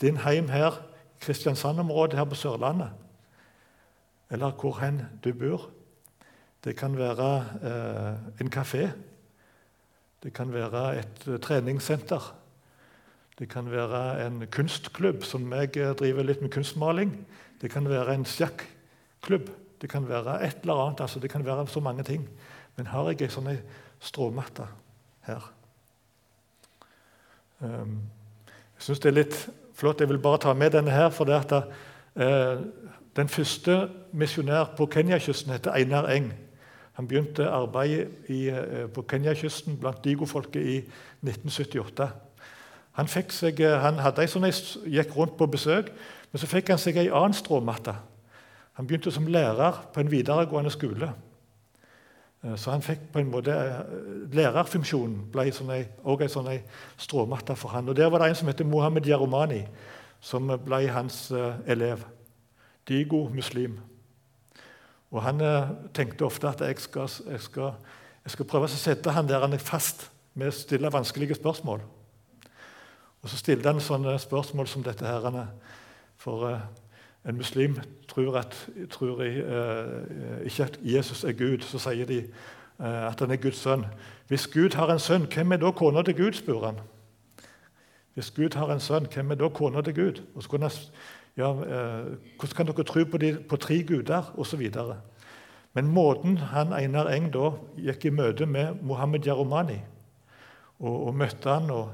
Din 0.00 0.20
heim 0.24 0.48
her 0.48 0.78
Kristiansand-området 1.20 2.18
her 2.18 2.24
på 2.24 2.34
Sørlandet. 2.34 2.90
Eller 4.30 4.50
hvor 4.50 4.78
hen 4.80 5.02
du 5.24 5.32
bor. 5.32 5.70
Det 6.64 6.76
kan 6.76 6.96
være 6.96 7.30
eh, 7.64 8.40
en 8.40 8.52
kafé. 8.52 8.90
Det 10.22 10.32
kan 10.32 10.52
være 10.52 10.98
et 10.98 11.28
uh, 11.28 11.38
treningssenter. 11.40 12.34
Det 13.38 13.48
kan 13.48 13.70
være 13.70 14.26
en 14.26 14.46
kunstklubb, 14.52 15.24
som 15.24 15.52
jeg 15.52 15.76
eh, 15.76 15.94
driver 15.96 16.22
litt 16.22 16.42
med 16.44 16.52
kunstmaling. 16.52 17.14
Det 17.60 17.70
kan 17.72 17.88
være 17.88 18.14
en 18.14 18.24
sjakklubb. 18.28 19.48
Det 19.80 19.88
kan 19.88 20.08
være 20.08 20.42
et 20.44 20.60
eller 20.60 20.84
annet. 20.84 21.00
altså 21.00 21.20
Det 21.20 21.30
kan 21.30 21.44
være 21.44 21.66
så 21.66 21.80
mange 21.80 22.02
ting. 22.02 22.28
Men 22.76 22.86
har 22.86 23.08
jeg 23.08 23.22
ei 23.22 23.32
sånn 23.32 23.48
stråmatte 24.00 24.68
her? 25.24 25.48
Um, 27.60 28.00
jeg 28.46 28.86
syns 28.86 29.00
det 29.00 29.10
er 29.10 29.18
litt 29.18 29.36
flott. 29.76 30.00
Jeg 30.00 30.08
vil 30.08 30.18
bare 30.22 30.38
ta 30.38 30.54
med 30.54 30.70
denne 30.70 30.90
her. 30.90 31.10
for 31.10 31.24
det 31.24 31.34
at 31.34 31.52
uh, 31.52 32.64
Den 33.16 33.28
første 33.28 33.88
misjonær 34.12 34.74
på 34.76 34.86
Kenyakysten 34.86 35.52
heter 35.52 35.72
Einar 35.72 36.08
Eng. 36.08 36.32
Han 36.92 37.08
begynte 37.08 37.48
arbeidet 37.50 38.08
uh, 38.30 38.90
på 38.94 39.02
Kenyakysten 39.02 39.78
blant 39.80 40.04
digofolket 40.04 40.62
i 40.62 40.76
1978. 41.22 42.08
Han, 42.98 43.08
seg, 43.08 43.60
eh, 43.62 43.78
han 43.80 44.00
hadde 44.02 44.26
sånn, 44.28 44.48
gikk 44.90 45.14
rundt 45.16 45.36
på 45.38 45.48
besøk, 45.50 45.92
men 46.30 46.42
så 46.42 46.48
fikk 46.50 46.72
han 46.72 46.80
seg 46.80 46.98
ei 47.00 47.08
annen 47.08 47.36
stråmatte. 47.36 47.94
Han 48.78 48.88
begynte 48.88 49.12
som 49.14 49.28
lærer 49.30 49.84
på 49.94 50.02
en 50.02 50.10
videregående 50.10 50.72
skole. 50.74 51.12
Eh, 52.44 52.56
så 52.56 52.70
han 52.70 52.84
fikk 52.84 53.10
på 53.12 53.20
en 53.20 53.30
måte 53.32 53.54
eh, 53.54 53.80
Lærerfunksjonen 54.36 55.26
ble 55.32 55.50
sånn 55.52 55.72
også 56.02 56.24
en 56.26 56.34
sånn 56.34 56.50
stråmatte 57.00 57.56
for 57.58 57.74
han. 57.74 57.88
Og 57.88 57.96
Der 57.96 58.10
var 58.10 58.22
det 58.22 58.30
en 58.30 58.40
som 58.40 58.48
heter 58.48 58.68
Mohammed 58.68 59.06
Jaromani, 59.06 59.64
som 60.20 60.48
ble 60.64 60.82
hans 60.92 61.30
elev. 61.66 62.04
Digo 62.88 63.28
muslim. 63.32 63.78
Og 65.10 65.22
Han 65.22 65.40
tenkte 65.94 66.24
ofte 66.24 66.48
at 66.48 66.60
jeg 66.60 66.78
skal, 66.78 67.08
jeg 67.26 67.40
skal, 67.40 67.72
jeg 68.24 68.34
skal 68.34 68.46
prøve 68.46 68.68
å 68.68 68.72
sette 68.72 69.14
han 69.14 69.28
der 69.28 69.40
han 69.40 69.54
er 69.54 69.62
fast 69.62 70.10
med 70.34 70.50
å 70.50 70.54
stille 70.54 70.92
vanskelige 70.92 71.38
spørsmål. 71.38 71.80
Og 73.22 73.28
Så 73.28 73.36
stilte 73.36 73.68
han 73.68 73.80
sånne 73.80 74.18
spørsmål 74.18 74.68
som 74.68 74.82
dette. 74.82 75.06
her. 75.06 75.46
For 76.16 76.60
en 77.28 77.36
muslim 77.36 77.76
tror, 78.08 78.38
at, 78.38 78.68
tror 78.90 79.16
uh, 79.16 80.44
ikke 80.44 80.62
at 80.62 80.78
Jesus 80.82 81.24
er 81.24 81.32
Gud. 81.32 81.60
Så 81.60 81.78
sier 81.78 82.06
de 82.06 82.24
uh, 82.78 83.08
at 83.10 83.20
han 83.20 83.30
er 83.30 83.36
Guds 83.42 83.60
sønn. 83.60 83.84
Hvis 84.28 84.46
Gud 84.46 84.74
har 84.74 84.92
en 84.92 84.98
sønn, 84.98 85.28
hvem 85.34 85.52
er 85.52 85.60
da 85.60 85.70
kona 85.70 86.02
til 86.02 86.16
Gud? 86.16 86.32
spør 86.32 86.66
han. 86.66 86.80
Hvis 88.14 88.30
Gud 88.30 88.56
har 88.56 88.72
en 88.72 88.80
sønn, 88.80 89.06
hvem 89.14 89.30
er 89.30 89.34
da 89.34 89.48
kona 89.48 89.82
til 89.82 89.94
Gud? 89.94 90.22
Og 90.34 90.42
så 90.42 90.48
kunne 90.48 90.68
han, 90.68 90.78
ja, 91.36 91.52
hvordan 91.52 92.56
kan 92.56 92.66
dere 92.66 92.84
tro 92.84 93.04
på, 93.04 93.18
de, 93.18 93.38
på 93.48 93.56
tre 93.56 93.82
guder? 93.82 94.56
Videre. 94.56 95.00
Men 95.72 95.86
måten 95.86 96.38
han 96.38 96.72
Einar 96.72 97.12
Eng 97.14 97.28
da 97.34 97.52
gikk 97.78 98.04
i 98.04 98.10
møte 98.10 98.46
med 98.46 98.80
Mohammed 98.82 99.26
Jaromani 99.26 99.78
og, 100.80 101.06
og 101.06 101.14
møtte 101.14 101.50
han 101.50 101.70
og, 101.70 101.92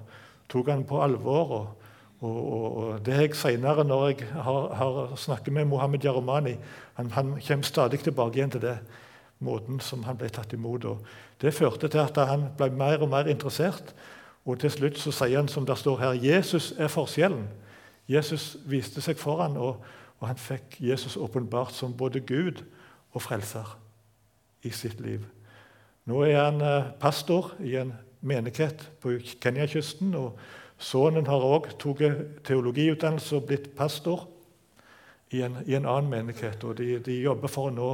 tok 0.49 0.71
han 0.71 0.85
på 0.89 1.03
alvor. 1.03 1.53
Og, 1.59 1.86
og, 2.21 2.77
og 2.77 3.07
det 3.07 3.17
jeg 3.21 3.37
senere, 3.37 3.85
når 3.85 4.07
jeg 4.09 4.29
har, 4.33 4.75
har 4.75 5.17
snakket 5.17 5.53
med 5.53 5.65
Mohammed 5.65 6.05
Jaromani 6.05 6.57
han, 6.95 7.11
han, 7.11 7.41
kommer 7.49 7.65
stadig 7.65 8.01
tilbake 8.01 8.39
igjen 8.39 8.51
til 8.51 8.61
det 8.61 8.79
måten 9.39 9.81
som 9.81 10.05
han 10.05 10.17
ble 10.17 10.31
tatt 10.33 10.53
imot. 10.57 10.85
Og 10.85 11.05
det 11.41 11.55
førte 11.55 11.89
til 11.93 12.01
at 12.01 12.17
han 12.29 12.49
ble 12.57 12.71
mer 12.73 13.05
og 13.05 13.11
mer 13.13 13.29
interessert. 13.29 13.95
Og 14.47 14.61
til 14.61 14.71
slutt 14.71 14.99
så 14.99 15.13
sier 15.13 15.37
han 15.37 15.49
som 15.49 15.67
det 15.67 15.77
står 15.79 16.01
her, 16.01 16.17
Jesus 16.23 16.73
er 16.79 16.89
forskjellen. 16.89 17.49
Jesus 18.09 18.57
viste 18.65 19.03
seg 19.03 19.19
foran, 19.19 19.57
og, 19.59 19.83
og 20.21 20.29
han 20.31 20.39
fikk 20.39 20.79
Jesus 20.81 21.17
åpenbart 21.17 21.75
som 21.75 21.97
både 21.97 22.21
Gud 22.21 22.63
og 23.13 23.23
frelser 23.23 23.77
i 24.63 24.71
sitt 24.71 25.01
liv. 25.01 25.27
Nå 26.07 26.23
er 26.23 26.39
han 26.39 26.63
eh, 26.63 26.93
pastor 27.03 27.51
i 27.61 27.75
en 27.77 27.93
menighet 28.23 28.87
på 29.03 29.19
Kenyakysten. 29.43 30.15
og 30.15 30.39
Sønnen 30.79 31.27
har 31.27 31.45
òg 31.45 31.71
tatt 31.81 32.19
teologiutdannelse 32.45 33.37
og 33.39 33.47
blitt 33.49 33.71
pastor 33.77 34.27
i 35.33 35.41
en, 35.43 35.57
i 35.67 35.75
en 35.75 35.87
annen 35.87 36.11
menighet. 36.11 36.65
og 36.65 36.79
de, 36.79 36.99
de, 36.99 37.21
jobber 37.23 37.49
for 37.49 37.71
å 37.71 37.75
nå 37.75 37.91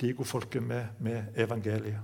digofolket 0.00 0.62
med, 0.62 0.86
med 0.98 1.36
evangeliet. 1.36 2.00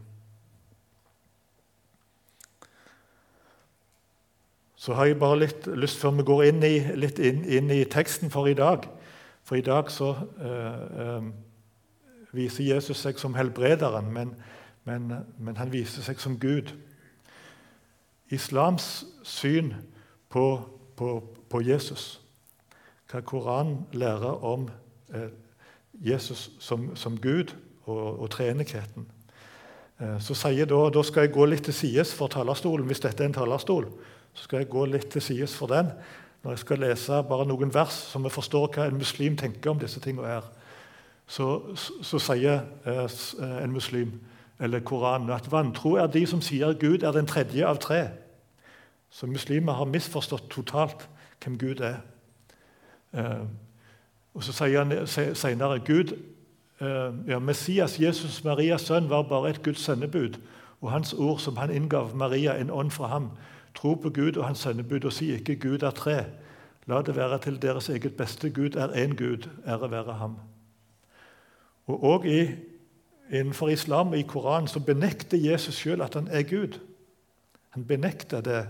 Så 4.79 4.95
har 4.95 5.09
jeg 5.09 5.19
bare 5.19 5.41
litt 5.41 5.67
lyst, 5.67 5.99
før 5.99 6.11
vi 6.21 6.23
går 6.23 6.45
inn 6.45 6.63
i, 6.63 6.77
litt 6.95 7.19
inn, 7.19 7.43
inn 7.45 7.71
i 7.75 7.83
teksten 7.85 8.31
for 8.31 8.47
i 8.47 8.55
dag 8.55 8.87
For 9.43 9.57
i 9.57 9.65
dag 9.65 9.91
så 9.91 10.13
øh, 10.45 11.01
øh, 11.01 11.25
viser 12.33 12.65
Jesus 12.65 12.99
seg 13.01 13.19
som 13.19 13.35
helbrederen, 13.35 14.13
men, 14.13 14.35
men, 14.85 15.13
men, 15.39 15.57
han 15.57 15.73
viser 15.73 16.05
seg 16.05 16.21
som 16.21 16.39
Gud. 16.39 16.75
Islams 18.29 19.07
syn 19.25 19.73
på, 20.29 20.61
på, 20.97 21.23
på 21.51 21.61
Jesus, 21.65 22.21
hva 23.09 23.23
Koranen 23.25 23.87
lærer 23.97 24.45
om 24.45 24.69
eh, 25.15 25.31
Jesus 26.05 26.51
som, 26.61 26.91
som, 26.97 27.17
Gud 27.21 27.55
og, 27.87 28.21
og 28.21 28.31
treenigheten, 28.31 29.09
eh, 30.01 30.19
så 30.21 30.37
sier 30.37 30.69
da 30.69 30.83
da 30.93 31.03
skal 31.03 31.27
jeg 31.27 31.35
gå 31.37 31.49
litt 31.49 31.65
til 31.65 31.75
sides 31.75 32.15
for 32.15 32.29
talerstolen, 32.33 32.87
hvis 32.87 33.01
dette 33.05 33.25
er 33.25 33.33
en 33.33 33.39
talerstol. 33.41 33.89
Så 34.35 34.45
skal 34.45 34.63
jeg 34.63 34.71
gå 34.71 34.85
litt 34.87 35.09
til 35.11 35.25
sides 35.25 35.57
for 35.57 35.73
den 35.73 35.91
når 36.43 36.55
jeg 36.55 36.63
skal 36.63 36.79
lese 36.85 37.23
bare 37.27 37.47
noen 37.49 37.73
vers 37.75 37.97
så 38.13 38.21
vi 38.23 38.31
forstår 38.31 38.69
hva 38.77 38.87
en 38.87 39.01
muslim 39.01 39.37
tenker 39.37 39.73
om 39.73 39.81
disse 39.81 40.01
tingene 40.01 40.29
her. 40.31 40.45
Så, 41.29 41.49
så, 41.77 41.97
så 42.07 42.21
sier 42.31 42.63
eh, 42.87 43.05
eh, 43.05 43.57
en 43.65 43.75
muslim 43.75 44.15
eller 44.61 44.81
Koranen 44.81 45.31
at 45.31 45.51
vantro 45.53 45.97
er 45.99 46.07
de 46.11 46.25
som 46.27 46.41
sier 46.43 46.77
Gud 46.79 47.03
er 47.03 47.13
den 47.15 47.27
tredje 47.27 47.67
av 47.67 47.79
tre. 47.83 48.09
Så 49.11 49.27
muslimer 49.27 49.73
har 49.73 49.85
misforstått 49.85 50.51
totalt 50.51 51.09
hvem 51.43 51.59
Gud 51.59 51.81
er. 51.81 51.97
Eh, 53.15 53.47
og 54.35 54.43
Så 54.43 54.53
sier 54.53 54.85
han 54.85 55.07
senere 55.35 55.79
Gud, 55.79 56.13
eh, 56.81 57.13
ja, 57.29 57.39
Messias, 57.39 58.01
Jesus, 58.01 58.45
Marias 58.45 58.81
sønn, 58.81 59.11
var 59.11 59.23
bare 59.23 59.51
et 59.51 59.63
Guds 59.63 59.81
sendebud, 59.81 60.39
og 60.81 60.91
hans 60.91 61.13
ord 61.13 61.39
som 61.39 61.57
han 61.57 61.71
inngav 61.71 62.17
Maria, 62.17 62.61
en 62.61 62.71
ånd 62.71 62.91
fra 62.91 63.07
ham. 63.07 63.31
Tro 63.75 63.95
på 63.95 64.11
Gud 64.11 64.37
og 64.37 64.47
hans 64.47 64.59
sendebud 64.59 65.05
og 65.05 65.13
si 65.13 65.33
ikke 65.33 65.57
'Gud 65.57 65.83
er 65.83 65.91
tre'. 65.91 66.25
La 66.87 67.03
det 67.03 67.17
være 67.17 67.39
til 67.39 67.63
deres 67.63 67.89
eget 67.89 68.17
beste. 68.17 68.51
Gud 68.51 68.77
er 68.77 68.89
én 68.89 69.15
Gud, 69.15 69.49
ære 69.67 69.91
være 69.91 70.13
ham. 70.13 70.37
Og 71.87 72.05
også 72.05 72.49
Innenfor 73.31 73.69
islam 73.69 74.09
og 74.09 74.19
i 74.19 74.23
Koranen 74.23 74.69
så 74.69 74.81
benekter 74.81 75.39
Jesus 75.39 75.75
sjøl 75.75 76.01
at 76.03 76.15
han 76.15 76.29
er 76.31 76.43
Gud. 76.43 76.79
Han 77.71 77.85
benekter 77.85 78.41
det. 78.41 78.69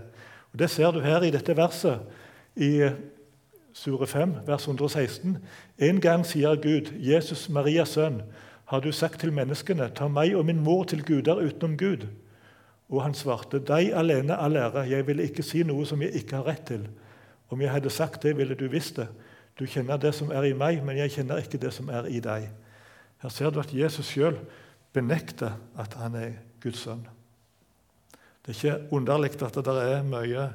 Og 0.53 0.59
Det 0.59 0.69
ser 0.69 0.91
du 0.91 0.99
her 0.99 1.23
i 1.23 1.31
dette 1.31 1.57
verset 1.57 1.99
i 2.55 2.89
Sure 3.73 4.07
5, 4.07 4.33
vers 4.47 4.67
116. 4.67 5.37
En 5.77 6.01
gang 6.01 6.25
sier 6.25 6.55
Gud, 6.55 6.91
Jesus, 6.99 7.49
Marias 7.49 7.89
sønn, 7.95 8.21
har 8.65 8.79
du 8.79 8.91
sagt 8.91 9.19
til 9.19 9.31
menneskene, 9.33 9.89
ta 9.95 10.07
meg 10.07 10.35
og 10.35 10.45
min 10.45 10.59
mor 10.63 10.83
til 10.83 11.03
guder 11.05 11.39
utenom 11.41 11.77
Gud. 11.77 12.07
Og 12.89 13.03
han 13.03 13.13
svarte, 13.13 13.61
deg 13.61 13.93
alene 13.93 14.37
all 14.37 14.57
ære, 14.57 14.87
jeg 14.89 15.07
ville 15.07 15.25
ikke 15.29 15.45
si 15.45 15.63
noe 15.63 15.85
som 15.85 16.01
jeg 16.01 16.13
ikke 16.21 16.41
har 16.41 16.47
rett 16.49 16.65
til. 16.67 16.87
Om 17.49 17.61
jeg 17.61 17.71
hadde 17.71 17.89
sagt 17.89 18.23
det, 18.23 18.35
ville 18.37 18.57
du 18.57 18.67
visst 18.69 18.97
det. 18.97 19.07
Du 19.59 19.65
kjenner 19.65 19.97
det 19.97 20.13
som 20.15 20.31
er 20.31 20.49
i 20.49 20.57
meg, 20.57 20.81
men 20.85 20.97
jeg 20.97 21.13
kjenner 21.17 21.41
ikke 21.41 21.61
det 21.61 21.73
som 21.75 21.89
er 21.89 22.09
i 22.09 22.21
deg. 22.23 22.49
Her 23.21 23.33
ser 23.33 23.49
du 23.53 23.59
at 23.59 23.73
Jesus 23.73 24.09
sjøl 24.09 24.37
benekter 24.93 25.57
at 25.77 25.97
han 25.99 26.15
er 26.15 26.37
Guds 26.63 26.85
sønn. 26.85 27.05
Det 28.49 28.55
er 28.63 28.77
ikke 28.77 28.95
underlig 28.95 29.35
at 29.45 29.55
det 29.55 29.67
er 29.77 30.03
mye, 30.03 30.47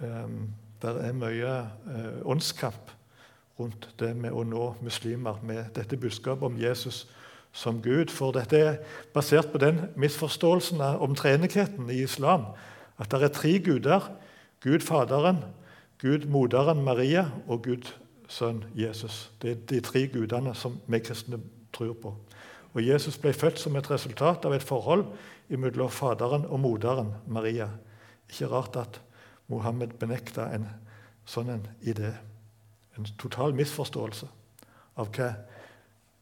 um, 0.00 0.48
der 0.82 0.96
er 0.98 1.12
mye 1.14 1.50
uh, 1.86 2.30
åndskamp 2.30 2.90
rundt 3.60 3.86
det 4.00 4.08
med 4.16 4.34
å 4.34 4.42
nå 4.42 4.64
muslimer 4.82 5.38
med 5.46 5.68
dette 5.76 5.96
budskapet 5.96 6.42
om 6.42 6.56
Jesus 6.58 7.04
som 7.54 7.78
Gud. 7.82 8.10
For 8.10 8.34
dette 8.34 8.58
er 8.58 8.80
basert 9.14 9.52
på 9.52 9.60
den 9.62 9.84
misforståelsen 9.94 10.82
om 10.82 11.14
treenigheten 11.14 11.86
i 11.94 12.02
islam. 12.02 12.48
At 12.98 13.14
det 13.14 13.22
er 13.22 13.34
tre 13.38 13.54
guder. 13.62 14.10
Gud 14.60 14.82
Faderen, 14.82 15.44
Gud 16.02 16.26
Moderen 16.26 16.82
Maria 16.82 17.28
og 17.46 17.62
Gud 17.68 17.86
Sønn 18.28 18.64
Jesus. 18.74 19.30
Det 19.42 19.50
er 19.50 19.62
de 19.70 19.80
tre 19.80 20.08
gudene 20.10 20.58
som 20.58 20.80
vi 20.90 20.98
kristne 21.06 21.38
tror 21.70 21.94
på. 22.02 22.16
Og 22.74 22.82
Jesus 22.82 23.14
ble 23.16 23.30
født 23.32 23.62
som 23.62 23.78
et 23.78 23.90
resultat 23.94 24.44
av 24.44 24.58
et 24.58 24.66
forhold 24.66 25.06
mellom 25.48 25.90
Faderen 25.90 26.46
og 26.46 26.60
moderen 26.60 27.14
Maria. 27.26 27.68
Ikke 28.28 28.48
rart 28.50 28.76
at 28.76 29.00
Mohammed 29.48 29.94
benekta 30.00 30.48
en 30.54 30.66
sånn 31.26 31.50
en 31.54 31.66
idé. 31.86 32.12
En 32.98 33.06
total 33.20 33.54
misforståelse 33.54 34.28
av 34.96 35.10
hva, 35.14 35.32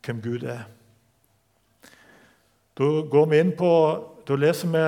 hvem 0.05 0.21
Gud 0.25 0.45
er. 0.49 0.67
Da 2.75 2.89
går 3.11 3.29
vi 3.31 3.39
inn 3.41 3.53
på, 3.57 3.71
da 4.27 4.37
leser 4.37 4.73
vi 4.73 4.83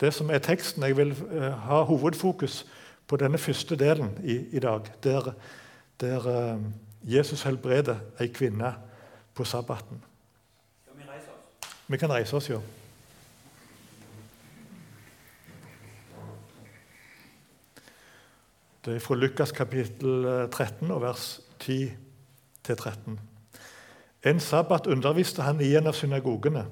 det 0.00 0.12
som 0.14 0.30
er 0.30 0.44
teksten. 0.44 0.86
Jeg 0.86 0.96
vil 0.96 1.12
uh, 1.32 1.50
ha 1.66 1.82
hovedfokus 1.88 2.62
på 3.10 3.18
denne 3.20 3.40
første 3.40 3.76
delen 3.76 4.14
i, 4.22 4.38
i 4.56 4.62
dag, 4.62 4.86
der, 5.02 5.32
der 6.00 6.28
uh, 6.28 6.62
Jesus 7.02 7.42
helbreder 7.42 7.98
ei 8.22 8.30
kvinne 8.32 8.76
på 9.34 9.44
sabbaten. 9.44 9.98
Skal 10.84 11.00
vi 11.00 11.08
reise 11.10 11.34
oss? 11.34 11.74
Vi 11.88 11.98
kan 11.98 12.14
reise 12.14 12.36
oss, 12.38 12.50
ja. 12.50 12.62
Det 18.82 18.96
er 18.96 19.02
fra 19.02 19.14
Lukas 19.14 19.52
kapittel 19.54 20.24
13 20.50 20.90
og 20.90 21.04
vers 21.04 21.26
10-13. 21.62 23.14
En 24.26 24.40
sabbat 24.42 24.88
underviste 24.90 25.44
han 25.46 25.60
i 25.62 25.68
en 25.78 25.86
av 25.86 25.94
synagogene. 25.94 26.64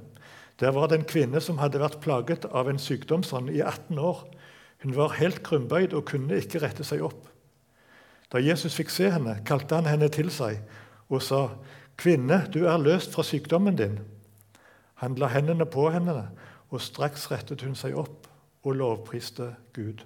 Der 0.58 0.74
var 0.74 0.90
det 0.90 0.98
en 0.98 1.06
kvinne 1.06 1.38
som 1.38 1.62
hadde 1.62 1.78
vært 1.78 2.00
plaget 2.02 2.48
av 2.50 2.66
en 2.66 2.82
sykdomsånd 2.82 3.54
i 3.54 3.62
18 3.62 4.02
år. 4.02 4.24
Hun 4.82 4.96
var 4.98 5.14
helt 5.20 5.44
krumbøyd 5.46 5.94
og 5.94 6.08
kunne 6.10 6.42
ikke 6.42 6.64
rette 6.66 6.84
seg 6.84 7.06
opp. 7.06 7.30
Da 8.30 8.42
Jesus 8.42 8.74
fikk 8.74 8.90
se 8.90 9.06
henne, 9.14 9.38
kalte 9.46 9.78
han 9.78 9.86
henne 9.86 10.10
til 10.10 10.34
seg 10.34 10.58
og 11.10 11.22
sa, 11.22 11.48
'Kvinne, 11.96 12.46
du 12.50 12.66
er 12.66 12.78
løst 12.78 13.14
fra 13.14 13.22
sykdommen 13.22 13.76
din.' 13.76 14.00
Han 14.94 15.14
la 15.14 15.26
hendene 15.26 15.66
på 15.66 15.90
henne, 15.90 16.30
og 16.70 16.80
straks 16.80 17.30
rettet 17.30 17.62
hun 17.62 17.74
seg 17.74 17.94
opp 17.94 18.26
og 18.64 18.74
lovpriste 18.74 19.54
Gud. 19.72 20.02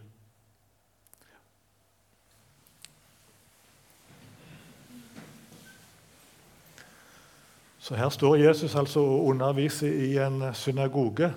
Så 7.84 7.94
her 7.94 8.08
står 8.08 8.36
Jesus 8.36 8.74
altså 8.74 9.00
og 9.00 9.26
underviser 9.26 9.92
i 9.92 10.16
en 10.16 10.54
synagoge. 10.54 11.34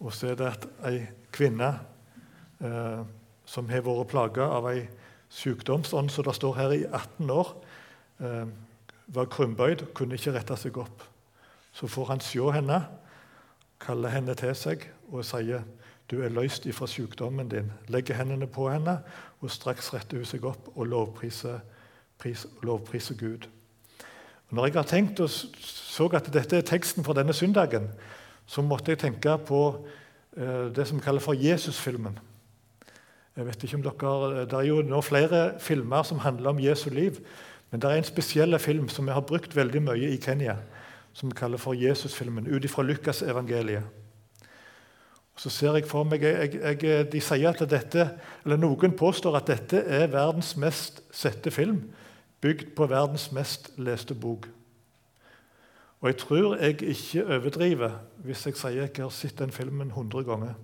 Og 0.00 0.12
så 0.12 0.32
er 0.32 0.34
det 0.34 0.48
at 0.48 0.66
ei 0.88 1.04
kvinne 1.30 1.68
eh, 2.58 3.04
som 3.46 3.70
har 3.70 3.84
vært 3.86 4.10
plaga 4.10 4.48
av 4.56 4.66
ei 4.72 4.88
sykdomsånd, 5.30 6.10
som 6.10 6.26
det 6.26 6.34
står 6.34 6.58
her 6.58 6.74
i 6.74 6.82
18 6.90 7.30
år, 7.30 7.54
eh, 8.18 8.50
var 9.14 9.30
krumbøyd, 9.30 9.86
kunne 9.94 10.18
ikke 10.18 10.34
rette 10.34 10.58
seg 10.58 10.82
opp. 10.82 11.06
Så 11.72 11.86
får 11.86 12.10
han 12.10 12.20
se 12.20 12.50
henne, 12.58 12.82
kaller 13.78 14.10
henne 14.18 14.34
til 14.34 14.58
seg 14.58 14.90
og 15.12 15.22
sier 15.24 15.62
du 16.10 16.18
er 16.18 16.34
løst 16.34 16.66
ifra 16.66 16.90
sykdommen 16.90 17.48
din. 17.48 17.70
Legger 17.86 18.18
hendene 18.18 18.50
på 18.50 18.72
henne, 18.74 18.98
og 19.38 19.50
straks 19.54 19.94
retter 19.94 20.18
hun 20.18 20.26
seg 20.26 20.50
opp 20.50 20.74
og 20.74 20.86
lovpriser, 20.90 21.62
pris, 22.18 22.48
lovpriser 22.66 23.14
Gud. 23.14 23.52
Når 24.52 24.66
jeg 24.68 24.74
har 24.76 24.88
tenkt 24.88 25.20
og 25.24 25.30
så 25.32 26.08
at 26.12 26.28
dette 26.32 26.58
er 26.58 26.66
teksten 26.68 27.04
for 27.04 27.16
denne 27.16 27.32
søndagen, 27.32 27.88
så 28.46 28.60
måtte 28.64 28.92
jeg 28.92 29.00
tenke 29.00 29.38
på 29.48 29.62
eh, 30.36 30.68
det 30.76 30.84
som 30.88 30.98
vi 30.98 31.04
kaller 31.04 31.24
for 31.24 31.36
Jesusfilmen. 31.36 32.18
Jeg 33.36 33.46
vet 33.46 33.64
ikke 33.64 33.78
om 33.78 33.82
dere, 33.86 34.44
Det 34.44 34.58
er 34.58 34.68
jo 34.68 34.82
nå 34.82 35.00
flere 35.00 35.54
filmer 35.58 36.02
som 36.02 36.18
handler 36.18 36.50
om 36.50 36.60
Jesu 36.60 36.90
liv. 36.90 37.16
Men 37.70 37.80
det 37.80 37.90
er 37.90 37.96
en 37.96 38.04
spesiell 38.04 38.58
film 38.58 38.88
som 38.88 39.06
vi 39.06 39.12
har 39.12 39.24
brukt 39.24 39.56
veldig 39.56 39.82
mye 39.82 40.12
i 40.12 40.20
Kenya, 40.20 40.56
som 41.14 41.30
vi 41.30 41.34
kaller 41.34 41.58
for 41.58 41.72
Jesusfilmen, 41.72 42.46
ut 42.46 42.64
ifra 42.64 42.82
Lukasevangeliet. 42.82 43.82
Så 45.36 45.48
ser 45.50 45.74
jeg 45.74 45.88
for 45.88 46.04
meg, 46.04 46.22
jeg, 46.22 46.60
jeg, 46.60 47.12
De 47.12 47.20
sier 47.20 47.48
at 47.48 47.70
dette, 47.70 48.10
eller 48.44 48.60
noen 48.60 48.92
påstår 48.92 49.36
at 49.36 49.48
dette 49.48 49.80
er 49.80 50.12
verdens 50.12 50.56
mest 50.56 51.00
sette 51.10 51.50
film 51.50 51.80
bygd 52.42 52.74
på 52.76 52.86
verdens 52.90 53.30
mest 53.32 53.70
leste 53.78 54.14
bok. 54.14 54.48
Og 56.02 56.10
jeg 56.10 56.16
tror 56.18 56.56
jeg 56.56 56.82
ikke 56.82 57.24
overdriver 57.26 58.00
hvis 58.26 58.46
jeg 58.46 58.58
sier 58.58 58.88
jeg 58.88 58.98
har 58.98 59.14
sett 59.14 59.38
den 59.38 59.54
filmen 59.54 59.92
100 59.94 60.24
ganger. 60.26 60.54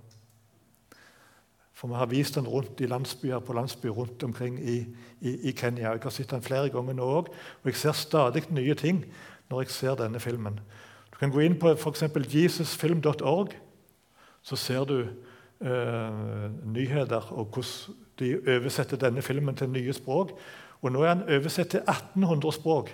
For 1.79 1.89
vi 1.89 1.95
har 1.95 2.11
vist 2.11 2.35
den 2.35 2.49
rundt 2.49 2.81
i 2.83 2.91
landsbyer 2.91 3.39
på 3.39 3.55
landsbyer 3.55 3.95
rundt 3.95 4.23
omkring 4.23 4.59
i, 4.59 4.79
i, 5.21 5.37
i 5.49 5.53
Kenya. 5.53 5.93
Jeg 5.93 6.03
har 6.03 6.11
sett 6.11 6.31
den 6.31 6.43
flere 6.43 6.73
ganger 6.75 6.99
nå 6.99 7.07
òg, 7.07 7.31
og 7.31 7.71
jeg 7.71 7.79
ser 7.79 7.95
stadig 7.95 8.43
nye 8.51 8.75
ting 8.75 9.05
når 9.49 9.63
jeg 9.63 9.71
ser 9.77 9.95
denne 9.95 10.21
filmen. 10.21 10.59
Du 11.13 11.21
kan 11.21 11.31
gå 11.31 11.47
inn 11.47 11.55
på 11.59 11.77
f.eks. 11.77 12.03
jesusfilm.org. 12.35 13.55
Så 14.43 14.57
ser 14.57 14.85
du 14.91 14.99
eh, 15.05 16.51
nyheter 16.67 17.31
og 17.31 17.55
hvordan 17.55 18.03
de 18.19 18.35
oversetter 18.57 18.99
denne 18.99 19.23
filmen 19.23 19.55
til 19.57 19.71
nye 19.71 19.93
språk. 19.95 20.35
Og 20.83 20.93
nå 20.93 21.03
er 21.03 21.15
han 21.15 21.25
oversett 21.29 21.73
til 21.75 21.81
1800 21.81 22.53
språk. 22.53 22.93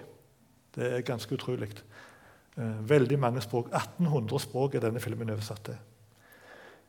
Det 0.74 0.92
er 0.92 1.00
ganske 1.06 1.34
utrolig. 1.34 1.68
Eh, 2.56 2.88
veldig 2.88 3.18
mange 3.18 3.40
språk. 3.40 3.68
1800 3.72 4.40
språk 4.40 4.74
er 4.74 4.80
denne 4.80 5.00
filmen 5.00 5.30
oversatt 5.30 5.64
til. 5.64 5.76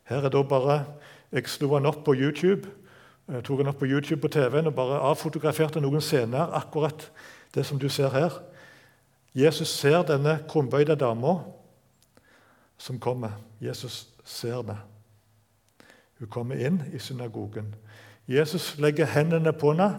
Her 0.03 0.25
er 0.25 0.29
da 0.29 0.43
bare, 0.43 0.85
Jeg 1.31 1.47
slo 1.49 1.75
den 1.75 1.85
opp 1.85 2.03
på 2.05 2.13
YouTube, 2.13 2.69
jeg 3.27 3.43
tok 3.43 3.57
den 3.59 3.67
opp 3.67 3.79
på 3.81 3.85
YouTube 3.85 4.21
på 4.21 4.27
TV-en 4.27 4.67
og 4.67 4.75
bare 4.77 4.99
avfotograferte 5.01 5.81
noen 5.81 6.01
scener 6.01 6.53
akkurat 6.53 7.07
det 7.55 7.65
som 7.65 7.79
du 7.81 7.89
ser 7.89 8.13
her. 8.13 8.35
Jesus 9.35 9.67
ser 9.67 10.03
denne 10.05 10.37
krumbøyde 10.47 10.95
dama 10.95 11.39
som 12.77 12.99
kommer. 12.99 13.33
Jesus 13.61 14.07
ser 14.23 14.61
det. 14.61 14.77
Hun 16.19 16.27
kommer 16.27 16.55
inn 16.55 16.83
i 16.93 16.99
synagogen. 16.99 17.73
Jesus 18.27 18.77
legger 18.77 19.05
hendene 19.05 19.53
på 19.53 19.73
henne. 19.73 19.89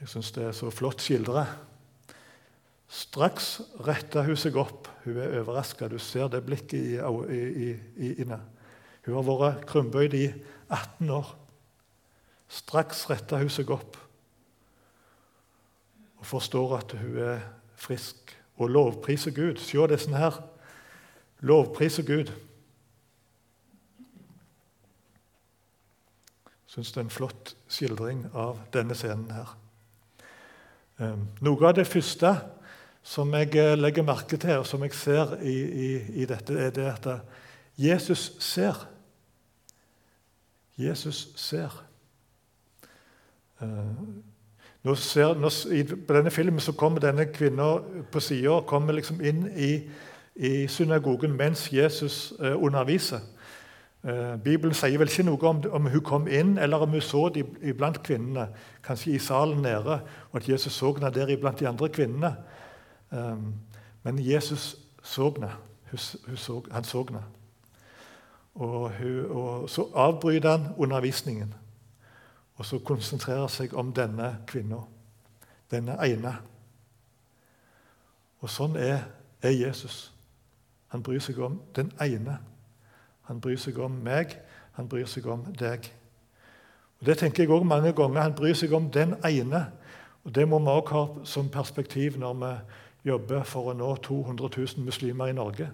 Jeg 0.00 0.08
syns 0.08 0.32
det 0.32 0.46
er 0.48 0.54
så 0.56 0.70
flott 0.72 1.02
skildra. 1.04 1.44
Straks 2.90 3.60
retter 3.86 4.24
hun 4.26 4.38
seg 4.40 4.56
opp. 4.58 4.88
Hun 5.04 5.18
er 5.20 5.36
overraska. 5.42 5.90
Du 5.92 5.98
ser 6.00 6.30
det 6.32 6.42
blikket 6.46 6.78
i, 6.80 6.96
i, 6.96 7.68
i, 8.00 8.14
inne. 8.24 8.40
Hun 9.04 9.18
har 9.18 9.28
vært 9.28 9.66
krumbøyd 9.68 10.16
i 10.16 10.26
18 10.72 11.12
år. 11.14 11.34
Straks 12.50 13.04
retter 13.10 13.44
hun 13.44 13.52
seg 13.52 13.70
opp 13.70 13.98
og 16.20 16.26
forstår 16.28 16.72
at 16.76 16.92
hun 17.00 17.14
er 17.24 17.38
frisk, 17.80 18.34
og 18.60 18.68
lovpriser 18.68 19.32
Gud. 19.32 19.56
Se 19.56 19.80
det 19.88 19.96
sånn 20.02 20.18
her. 20.20 20.36
Lovpriser 21.40 22.04
Gud. 22.04 22.28
Syns 26.68 26.92
det 26.92 27.00
er 27.00 27.06
en 27.06 27.14
flott 27.14 27.54
skildring 27.72 28.26
av 28.36 28.60
denne 28.76 28.98
scenen 28.98 29.32
her. 29.32 29.56
Ehm, 31.00 31.26
noe 31.40 31.68
av 31.68 31.76
det 31.78 31.86
første 31.88 32.34
som 33.02 33.32
jeg 33.32 33.54
eh, 33.56 33.76
legger 33.78 34.04
merke 34.04 34.36
til, 34.36 34.58
og 34.60 34.66
som 34.68 34.82
jeg 34.84 34.92
ser 34.94 35.38
i, 35.40 35.56
i, 35.56 35.90
i 36.22 36.26
dette, 36.28 36.56
er 36.60 36.74
det 36.76 36.88
at 36.90 37.08
Jesus 37.80 38.32
ser. 38.44 38.82
Jesus 40.76 41.30
ser. 41.40 41.72
Ehm, 43.62 44.20
nå 44.82 44.94
ser, 44.94 45.34
nå, 45.40 45.48
I 45.72 45.82
denne 46.08 46.30
filmen 46.30 46.60
så 46.60 46.72
kommer 46.72 47.00
denne 47.00 47.26
kvinna 47.32 47.78
på 48.12 48.20
sida 48.20 48.60
liksom 48.92 49.20
inn 49.20 49.46
i, 49.56 49.72
i, 50.36 50.66
synagogen 50.68 51.36
mens 51.36 51.68
Jesus 51.72 52.32
eh, 52.40 52.56
underviser. 52.64 53.20
Eh, 54.04 54.36
Bibelen 54.44 54.74
sier 54.74 54.98
vel 54.98 55.10
ikke 55.10 55.26
noe 55.28 55.48
om, 55.48 55.62
om, 55.70 55.88
hun 55.92 56.04
kom 56.04 56.28
inn, 56.28 56.54
eller 56.58 56.80
om 56.80 56.94
hun 56.94 57.04
så 57.04 57.28
de 57.28 57.44
iblant 57.62 58.02
kvinnene, 58.02 58.46
kanskje 58.82 59.12
i 59.12 59.18
salen 59.18 59.60
nede, 59.62 60.00
og 60.30 60.40
at 60.40 60.48
Jesus 60.48 60.72
så 60.72 60.92
henne 60.96 61.10
der 61.14 61.28
iblant 61.28 61.60
de 61.60 61.68
andre 61.68 61.88
kvinnene. 61.88 62.34
Eh, 63.12 63.36
men 64.02 64.22
Jesus 64.24 64.76
så 65.02 65.30
henne. 65.30 65.52
Han 66.70 66.84
så 66.84 67.04
henne. 67.08 67.24
Og, 68.54 68.92
og 69.30 69.70
så 69.70 69.86
avbryter 69.94 70.50
han 70.50 70.66
undervisningen. 70.78 71.54
Og 72.60 72.66
så 72.66 72.78
konsentrere 72.78 73.48
seg 73.48 73.74
om 73.74 73.92
denne 73.92 74.34
kvinna, 74.46 74.82
denne 75.70 75.96
ene. 76.04 76.34
Og 78.40 78.50
sånn 78.52 78.76
er, 78.76 79.06
er, 79.42 79.54
Jesus. 79.54 80.10
Han 80.92 81.02
bryr 81.02 81.22
seg 81.24 81.38
om 81.40 81.60
den 81.76 81.92
ene. 82.00 82.38
Han 83.30 83.38
bryr 83.38 83.60
seg 83.62 83.76
om 83.78 83.94
meg, 84.02 84.32
han 84.74 84.88
bryr 84.90 85.06
seg 85.06 85.28
om 85.30 85.44
deg. 85.54 85.86
Og 86.98 87.06
Det 87.06 87.18
tenker 87.18 87.44
jeg 87.44 87.50
også 87.50 87.66
mange 87.66 87.92
ganger. 87.92 88.24
Han 88.26 88.34
bryr 88.34 88.54
seg 88.58 88.72
om 88.74 88.90
den 88.90 89.14
ene. 89.24 89.68
Og 90.24 90.34
Det 90.34 90.48
må 90.48 90.58
vi 90.58 90.66
også 90.66 90.94
ha 90.94 91.24
som 91.24 91.48
perspektiv 91.48 92.18
når 92.18 92.34
vi 92.34 92.50
jobber 93.10 93.46
for 93.46 93.70
å 93.70 93.76
nå 93.76 93.94
200 94.02 94.50
000 94.56 94.84
muslimer 94.84 95.30
i 95.30 95.36
Norge. 95.38 95.70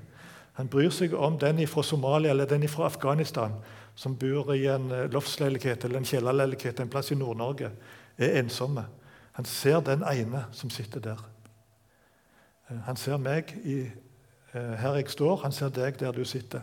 Han 0.61 0.69
bryr 0.69 0.90
seg 0.90 1.14
om 1.14 1.38
den 1.38 1.64
fra 1.66 1.83
Somalia 1.83 2.31
eller 2.31 2.45
den 2.47 2.69
fra 2.69 2.87
Afghanistan 2.87 3.57
som 3.95 4.16
bor 4.16 4.53
i 4.53 4.66
en 4.69 4.90
eh, 4.92 5.09
loftsleilighet 5.12 5.85
eller 5.85 5.99
en 5.99 6.05
kjellerleilighet 6.05 6.81
en 6.81 6.92
plass 6.92 7.11
i 7.11 7.16
Nord-Norge, 7.16 7.71
er 8.19 8.38
ensomme. 8.38 8.85
Han 9.33 9.45
ser 9.45 9.81
den 9.81 10.05
ene 10.05 10.45
som 10.53 10.71
sitter 10.71 11.01
der. 11.01 11.25
Eh, 12.69 12.77
han 12.85 12.97
ser 12.97 13.16
meg 13.16 13.57
i, 13.64 13.87
eh, 14.53 14.75
her 14.77 15.01
jeg 15.01 15.09
står, 15.09 15.37
han 15.37 15.53
ser 15.53 15.73
deg 15.73 15.97
der 16.01 16.12
du 16.12 16.25
sitter. 16.25 16.61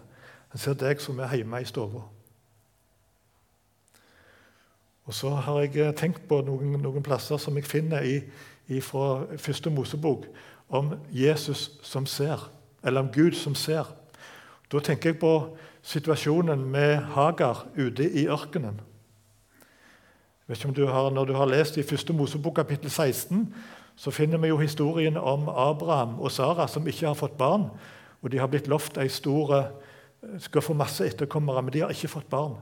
Han 0.53 0.61
ser 0.61 0.75
deg 0.77 1.01
som 1.01 1.17
er 1.17 1.31
hjemme 1.33 1.61
i 1.63 1.65
stua. 1.65 2.03
Og 5.03 5.13
så 5.17 5.31
har 5.33 5.63
jeg 5.65 5.95
tenkt 5.97 6.27
på 6.29 6.43
noen, 6.45 6.77
noen 6.77 7.03
plasser 7.03 7.41
som 7.41 7.57
jeg 7.57 7.65
finner 7.65 8.05
i, 8.05 8.19
i 8.69 8.79
fra 8.85 9.25
første 9.41 9.73
Mosebok, 9.73 10.27
om 10.69 10.93
Jesus 11.11 11.71
som 11.83 12.05
ser, 12.05 12.51
eller 12.83 13.01
om 13.01 13.11
Gud 13.11 13.33
som 13.35 13.55
ser. 13.57 13.89
Da 14.71 14.79
tenker 14.79 15.11
jeg 15.11 15.19
på 15.19 15.33
situasjonen 15.81 16.61
med 16.71 17.01
Hagar 17.17 17.65
ute 17.75 18.05
i 18.05 18.27
ørkenen. 18.31 18.77
Jeg 20.43 20.51
vet 20.51 20.61
ikke 20.61 20.69
om 20.69 20.75
du 20.75 20.85
har, 20.87 21.09
Når 21.09 21.25
du 21.25 21.33
har 21.33 21.45
lest 21.45 21.77
i 21.77 21.83
første 21.83 22.13
Mosebok 22.13 22.55
kapittel 22.55 22.89
16, 22.89 23.53
så 23.95 24.11
finner 24.11 24.37
vi 24.37 24.47
jo 24.47 24.57
historien 24.57 25.17
om 25.17 25.49
Abraham 25.49 26.19
og 26.19 26.31
Sara 26.31 26.67
som 26.67 26.87
ikke 26.87 27.07
har 27.07 27.13
fått 27.13 27.37
barn. 27.37 27.69
Og 28.21 28.31
De 28.31 28.37
har 28.37 28.47
blitt 28.47 28.67
lovt 28.67 28.97
ei 28.97 29.07
stor 29.07 29.71
skal 30.39 30.61
få 30.61 30.73
masse 30.73 31.05
etterkommere, 31.05 31.61
men 31.61 31.73
de 31.73 31.81
har 31.83 31.91
ikke 31.93 32.11
fått 32.11 32.29
barn. 32.29 32.55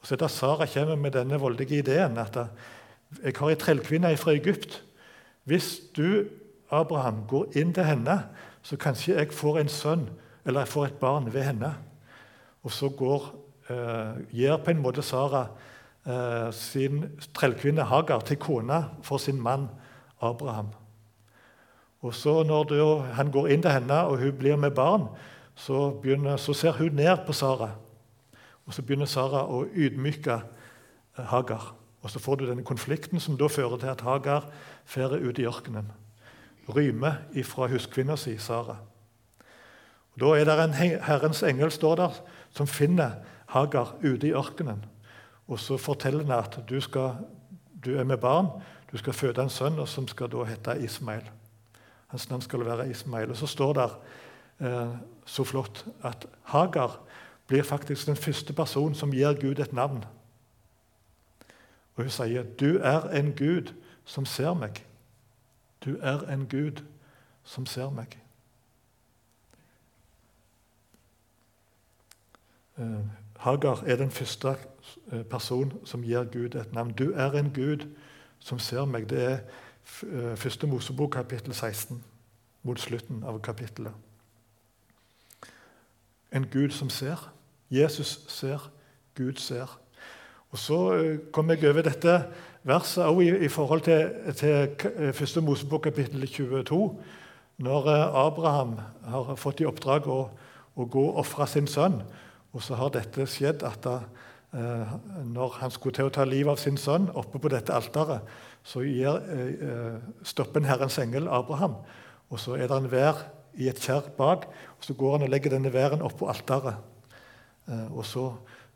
Og 0.00 0.06
Så 0.06 0.16
det 0.16 0.30
Sara 0.30 0.66
kommer 0.66 0.96
med 0.96 1.12
denne 1.12 1.40
voldelige 1.40 1.78
ideen 1.78 2.18
at 2.18 2.36
jeg 3.22 3.36
har 3.38 3.50
ei 3.50 3.56
trellkvinne 3.56 4.16
fra 4.16 4.34
Egypt. 4.34 4.82
Hvis 5.44 5.80
du, 5.96 6.26
Abraham, 6.70 7.24
går 7.28 7.56
inn 7.56 7.72
til 7.72 7.84
henne, 7.84 8.18
så 8.62 8.76
kanskje 8.76 9.14
jeg 9.14 9.32
får 9.32 9.58
en 9.60 9.68
sønn 9.68 10.06
eller 10.44 10.64
jeg 10.64 10.68
får 10.68 10.86
et 10.86 11.00
barn 11.00 11.32
ved 11.32 11.42
henne. 11.42 11.70
Og 12.64 12.72
så 12.72 12.88
går, 12.88 13.34
eh, 13.70 14.22
gir 14.32 14.56
på 14.56 14.70
en 14.70 14.82
måte 14.82 15.02
Sara 15.02 15.46
eh, 16.06 16.52
sin 16.52 17.04
trellkvinne 17.34 17.84
Hagar 17.84 18.20
til 18.20 18.36
kone 18.36 18.84
for 19.02 19.18
sin 19.18 19.40
mann 19.40 19.68
Abraham. 20.20 20.68
Og 22.02 22.14
så 22.14 22.42
Når 22.42 22.64
du, 22.64 22.98
han 22.98 23.30
går 23.30 23.46
inn 23.46 23.62
til 23.62 23.70
henne, 23.70 24.04
og 24.04 24.18
hun 24.18 24.32
blir 24.32 24.56
med 24.56 24.70
barn, 24.70 25.08
så, 25.54 25.90
begynner, 25.90 26.36
så 26.36 26.52
ser 26.52 26.72
hun 26.72 26.92
ned 26.92 27.16
på 27.26 27.32
Sara. 27.32 27.70
Og 28.66 28.74
Så 28.74 28.82
begynner 28.82 29.06
Sara 29.06 29.44
å 29.44 29.64
ydmyke 29.64 30.38
eh, 30.38 31.24
Hagar. 31.24 31.74
Og 32.02 32.10
Så 32.10 32.18
får 32.18 32.36
du 32.36 32.46
denne 32.48 32.64
konflikten 32.64 33.20
som 33.20 33.36
da 33.38 33.48
fører 33.48 33.78
til 33.80 33.92
at 33.92 34.00
Hagar 34.04 34.48
fer 34.84 35.14
ut 35.16 35.38
i 35.38 35.46
ørkenen. 35.46 35.92
Rømmer 36.68 37.22
ifra 37.36 37.68
huskvinna 37.68 38.16
si, 38.16 38.38
Sara. 38.38 38.78
Og 40.14 40.20
Da 40.20 40.34
er 40.38 40.44
det 40.44 40.58
en 40.64 40.74
Herrens 41.02 41.42
engel 41.42 41.70
står 41.70 41.96
der, 41.96 42.20
som 42.50 42.66
finner 42.66 43.20
Hagar 43.46 43.96
ute 44.02 44.28
i 44.28 44.34
ørkenen. 44.34 44.84
Og 45.48 45.60
Så 45.60 45.76
forteller 45.76 46.24
han 46.24 46.32
at 46.44 46.58
du, 46.68 46.80
skal, 46.80 47.16
du, 47.84 47.98
er 47.98 48.04
med 48.04 48.16
barn, 48.18 48.46
du 48.92 48.96
skal 48.98 49.12
føde 49.12 49.42
en 49.42 49.50
sønn 49.50 49.86
som 49.86 50.08
skal 50.08 50.30
da 50.30 50.44
hete 50.44 50.78
Ismail. 50.80 51.24
Hans 52.08 52.30
navn 52.30 52.42
skal 52.42 52.64
være 52.64 52.90
Ismail. 52.90 53.30
Og 53.30 53.36
Så 53.36 53.46
står 53.46 53.78
eh, 53.82 53.90
så 55.26 55.44
flott 55.44 55.86
at 56.02 56.26
Hagar 56.42 57.00
blir 57.46 57.62
faktisk 57.62 58.06
den 58.06 58.16
første 58.16 58.52
personen 58.52 58.94
som 58.94 59.12
gir 59.12 59.34
Gud 59.40 59.58
et 59.58 59.72
navn. 59.72 60.04
Og 61.96 62.02
Hun 62.02 62.10
sier, 62.10 62.42
'Du 62.42 62.78
er 62.78 63.08
en 63.08 63.32
Gud 63.32 63.74
som 64.04 64.26
ser 64.26 64.54
meg'. 64.54 64.82
Du 65.84 65.98
er 66.00 66.32
en 66.32 66.46
Gud 66.48 66.84
som 67.44 67.66
ser 67.66 67.90
meg. 67.90 68.18
Eh, 72.78 72.84
Hagar 73.36 73.82
er 73.86 73.96
den 73.96 74.10
første 74.10 74.56
personen 75.30 75.86
som 75.86 76.02
gir 76.02 76.24
Gud 76.24 76.54
et 76.54 76.72
navn. 76.72 76.92
Du 76.92 77.12
er 77.12 77.30
en 77.30 77.52
Gud 77.54 77.86
som 78.38 78.58
ser 78.58 78.84
meg. 78.84 79.10
Det 79.10 79.24
er 79.24 79.38
eh, 80.02 80.36
første 80.36 80.66
Mosebok, 80.66 81.10
kapittel 81.10 81.54
16, 81.54 82.04
mot 82.62 82.80
slutten 82.80 83.22
av 83.24 83.40
kapittelet. 83.40 83.92
En 86.34 86.46
Gud 86.50 86.74
som 86.74 86.90
ser. 86.90 87.20
Jesus 87.70 88.24
ser, 88.28 88.70
Gud 89.14 89.38
ser. 89.38 89.78
Og 90.50 90.58
Så 90.58 90.78
kom 91.32 91.50
jeg 91.50 91.64
over 91.68 91.82
dette 91.82 92.16
verset 92.62 93.04
òg 93.06 93.20
i, 93.22 93.30
i 93.46 93.48
forhold 93.48 93.80
til, 93.86 94.10
til 94.34 95.12
første 95.14 95.40
Mosebok, 95.40 95.82
kapittel 95.82 96.26
22. 96.26 96.80
Når 97.58 97.88
Abraham 98.26 98.78
har 99.06 99.34
fått 99.38 99.62
i 99.62 99.66
oppdrag 99.66 100.06
å, 100.10 100.20
å 100.74 100.86
gå 100.90 101.04
og 101.12 101.20
ofre 101.22 101.46
sin 101.50 101.66
sønn, 101.70 102.00
og 102.54 102.62
så 102.62 102.78
har 102.78 102.92
dette 102.94 103.26
skjedd 103.30 103.62
at 103.66 103.82
da, 103.82 103.98
eh, 104.54 104.94
når 105.26 105.58
han 105.60 105.74
skulle 105.74 105.94
til 105.96 106.10
å 106.10 106.14
ta 106.14 106.26
livet 106.26 106.54
av 106.54 106.60
sin 106.62 106.78
sønn 106.78 107.08
oppe 107.14 107.40
på 107.42 107.50
dette 107.50 107.74
alteret, 107.74 108.26
så 108.64 108.82
gir, 108.86 109.18
eh, 109.18 109.98
stopper 110.22 110.62
en 110.62 110.70
Herrens 110.70 110.98
engel 110.98 111.28
Abraham. 111.28 111.76
Og 112.30 112.38
så 112.40 112.54
er 112.54 112.68
det 112.70 112.78
en 112.78 112.90
vær 112.90 113.26
i 113.56 113.68
et 113.70 113.80
kjerr 113.80 114.10
bak, 114.16 114.46
og 114.78 114.84
så 114.84 114.96
går 114.98 115.16
han 115.16 115.26
og 115.26 115.32
legger 115.32 115.54
denne 115.54 115.72
væren 115.72 116.02
oppå 116.04 116.28
alteret. 116.30 116.80
Eh, 117.68 117.86
og 117.92 118.06
så 118.06 118.28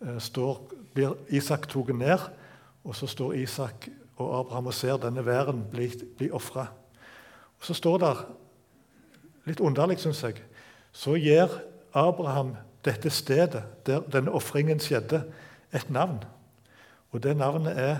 eh, 0.04 0.18
står, 0.22 0.60
blir 0.94 1.16
Isak 1.34 1.68
tatt 1.70 1.94
ned, 1.96 2.28
og 2.84 2.96
så 2.96 3.08
står 3.10 3.36
Isak 3.42 3.88
og 4.18 4.40
Abraham 4.40 4.70
og 4.70 4.74
ser 4.74 4.98
denne 5.02 5.24
væren 5.26 5.64
bli, 5.70 5.90
bli 6.18 6.30
ofra. 6.34 6.68
Så 7.60 7.74
står 7.74 7.98
det, 8.02 8.14
litt 9.48 9.60
underlig, 9.64 9.98
syns 10.02 10.22
jeg, 10.22 10.42
så 10.92 11.16
gir 11.18 11.52
Abraham 11.96 12.54
dette 12.86 13.10
stedet 13.10 13.64
der 13.86 14.04
denne 14.10 14.34
ofringen 14.34 14.80
skjedde, 14.80 15.24
et 15.72 15.90
navn. 15.92 16.22
Og 17.12 17.20
det 17.22 17.34
navnet 17.36 17.76
er 17.76 17.98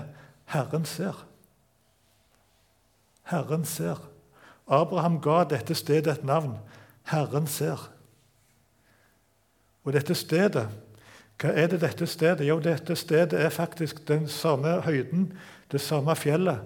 Herren 0.49 0.87
ser. 0.89 1.17
Herren 3.29 3.65
ser. 3.69 4.01
Abraham 4.69 5.19
ga 5.21 5.43
dette 5.49 5.77
stedet 5.77 6.13
et 6.13 6.25
navn. 6.25 6.55
Herren 7.09 7.47
ser. 7.47 7.89
Og 9.85 9.93
dette 9.93 10.15
stedet, 10.15 10.67
hva 11.39 11.53
er 11.55 11.71
det 11.71 11.81
dette 11.81 12.07
stedet? 12.07 12.47
Jo, 12.47 12.59
dette 12.61 12.97
stedet 12.99 13.39
er 13.41 13.49
faktisk 13.55 14.03
den 14.09 14.27
samme 14.29 14.81
høyden, 14.85 15.31
det 15.73 15.81
samme 15.81 16.17
fjellet, 16.17 16.61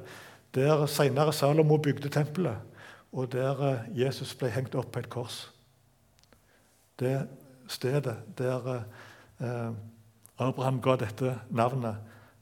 der 0.54 0.86
senere 0.86 1.32
Salomo 1.32 1.76
bygde 1.76 2.08
tempelet, 2.08 2.56
og 3.12 3.32
der 3.32 3.62
eh, 3.68 4.00
Jesus 4.04 4.34
ble 4.34 4.50
hengt 4.50 4.74
opp 4.74 4.90
på 4.92 5.02
et 5.02 5.10
kors. 5.12 5.44
Det 6.98 7.28
stedet 7.68 8.16
der 8.38 8.68
eh, 8.74 9.70
Abraham 10.38 10.80
ga 10.82 10.96
dette 10.96 11.36
navnet 11.50 12.00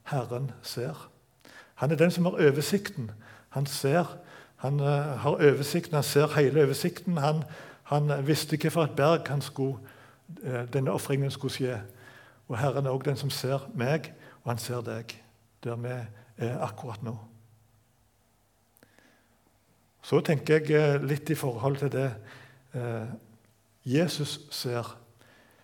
Herren 0.09 0.51
ser. 0.63 1.09
Han 1.75 1.91
er 1.91 1.95
den 1.95 2.11
som 2.11 2.25
har 2.25 2.39
oversikten. 2.39 3.11
Han 3.49 3.65
ser, 3.65 4.17
han 4.55 4.79
har 4.79 5.35
oversikten, 5.35 5.93
han 5.93 6.03
ser 6.03 6.33
hele 6.35 6.63
oversikten. 6.63 7.17
Han, 7.17 7.43
han 7.91 8.11
visste 8.27 8.57
hvilket 8.57 8.95
berg 8.95 9.27
han 9.27 9.41
skulle, 9.41 9.79
uh, 10.43 10.63
denne 10.73 10.91
ofringen 10.91 11.31
skulle 11.31 11.53
skje. 11.53 11.81
Og 12.47 12.57
Herren 12.59 12.85
er 12.85 12.95
også 12.95 13.09
den 13.09 13.19
som 13.19 13.29
ser 13.29 13.67
meg, 13.75 14.13
og 14.43 14.51
han 14.51 14.61
ser 14.61 14.81
deg, 14.81 15.13
der 15.63 15.75
vi 15.75 15.97
er 16.47 16.63
akkurat 16.63 17.03
nå. 17.03 17.17
Så 20.01 20.19
tenker 20.25 20.59
jeg 20.59 20.71
uh, 20.71 21.03
litt 21.03 21.29
i 21.29 21.37
forhold 21.37 21.77
til 21.83 21.91
det 21.91 22.09
Jesus 23.83 24.39
ser. 24.55 24.87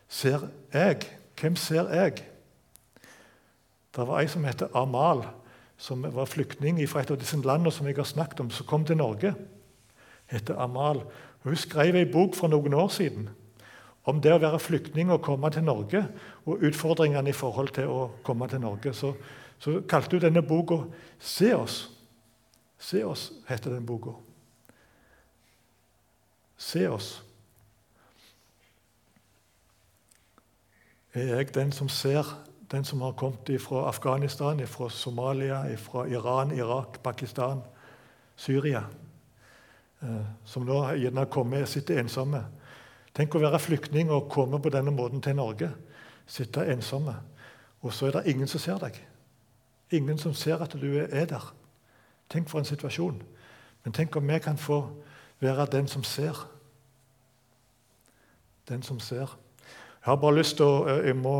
Ser 0.08 0.50
jeg? 0.74 1.06
Hvem 1.40 1.56
ser 1.56 1.88
jeg? 1.94 2.26
Det 3.96 4.06
var 4.08 4.22
ei 4.22 4.30
som 4.30 4.44
het 4.46 4.63
Amal, 4.76 5.24
som 5.78 6.04
var 6.13 6.30
flyktning 6.30 6.80
fra 6.90 7.02
et 7.02 7.12
av 7.13 7.20
disse 7.22 7.38
landene 7.38 7.72
som 7.74 7.88
jeg 7.88 7.98
har 7.98 8.06
snakket 8.10 8.42
om, 8.44 8.50
som 8.54 8.68
kom 8.70 8.86
til 8.86 8.98
Norge. 8.98 9.34
Hette 10.30 10.58
Amal. 10.58 11.04
Hun 11.48 11.56
skrev 11.56 11.96
en 11.96 12.12
bok 12.12 12.36
for 12.36 12.52
noen 12.52 12.74
år 12.74 12.88
siden 12.92 13.30
om 14.08 14.22
det 14.24 14.32
å 14.32 14.40
være 14.40 14.60
flyktning 14.60 15.12
og 15.12 15.22
komme 15.24 15.50
til 15.52 15.66
Norge, 15.68 16.06
og 16.48 16.64
utfordringene 16.64 17.30
i 17.30 17.36
forhold 17.36 17.74
til 17.76 17.92
å 17.92 18.06
komme 18.24 18.48
til 18.48 18.62
Norge. 18.64 18.94
Så, 18.96 19.14
så 19.60 19.82
kalte 19.90 20.16
hun 20.16 20.24
denne 20.24 20.42
boka 20.42 20.86
'Se 21.20 21.54
oss'. 21.56 21.90
Se 22.80 23.04
oss, 23.06 23.32
heter 23.48 23.74
den 23.74 23.86
boka. 23.86 24.12
Se 26.58 26.88
oss. 26.90 27.24
Er 31.14 31.36
jeg 31.36 31.56
den 31.56 31.72
som 31.72 31.90
ser 31.90 32.48
den 32.72 32.84
som 32.84 33.02
har 33.02 33.12
kommet 33.12 33.62
fra 33.62 33.88
Afghanistan, 33.88 34.68
fra 34.68 34.90
Somalia, 34.90 35.76
fra 35.76 36.06
Iran, 36.06 36.52
Irak, 36.52 37.04
Pakistan, 37.04 37.62
Syria. 38.36 38.84
Eh, 40.04 40.26
som 40.46 40.66
nå 40.66 40.78
gjerne 40.94 41.26
kommer 41.26 41.66
sitter 41.66 42.02
ensomme. 42.02 42.44
Tenk 43.18 43.36
å 43.36 43.42
være 43.42 43.60
flyktning 43.60 44.12
og 44.14 44.30
komme 44.30 44.60
på 44.62 44.70
denne 44.70 44.94
måten 44.94 45.22
til 45.22 45.36
Norge. 45.36 45.72
Sitte 46.28 46.68
ensomme. 46.70 47.16
Og 47.82 47.94
så 47.94 48.08
er 48.08 48.20
det 48.20 48.28
ingen 48.34 48.48
som 48.48 48.62
ser 48.62 48.78
deg. 48.84 49.00
Ingen 49.92 50.18
som 50.18 50.34
ser 50.34 50.62
at 50.62 50.76
du 50.78 50.88
er 51.00 51.26
der. 51.26 51.54
Tenk 52.30 52.50
for 52.50 52.60
en 52.60 52.68
situasjon. 52.68 53.22
Men 53.84 53.94
tenk 53.94 54.16
om 54.16 54.28
vi 54.28 54.40
kan 54.40 54.58
få 54.58 54.84
være 55.40 55.66
den 55.72 55.88
som 55.88 56.04
ser. 56.04 56.46
Den 58.70 58.84
som 58.84 59.00
ser. 59.00 59.38
Jeg 59.98 60.12
har 60.12 60.22
bare 60.22 60.38
lyst 60.38 60.60
til 60.60 60.68
å 60.68 60.86
eh, 60.88 61.08
jeg 61.08 61.18
må 61.18 61.36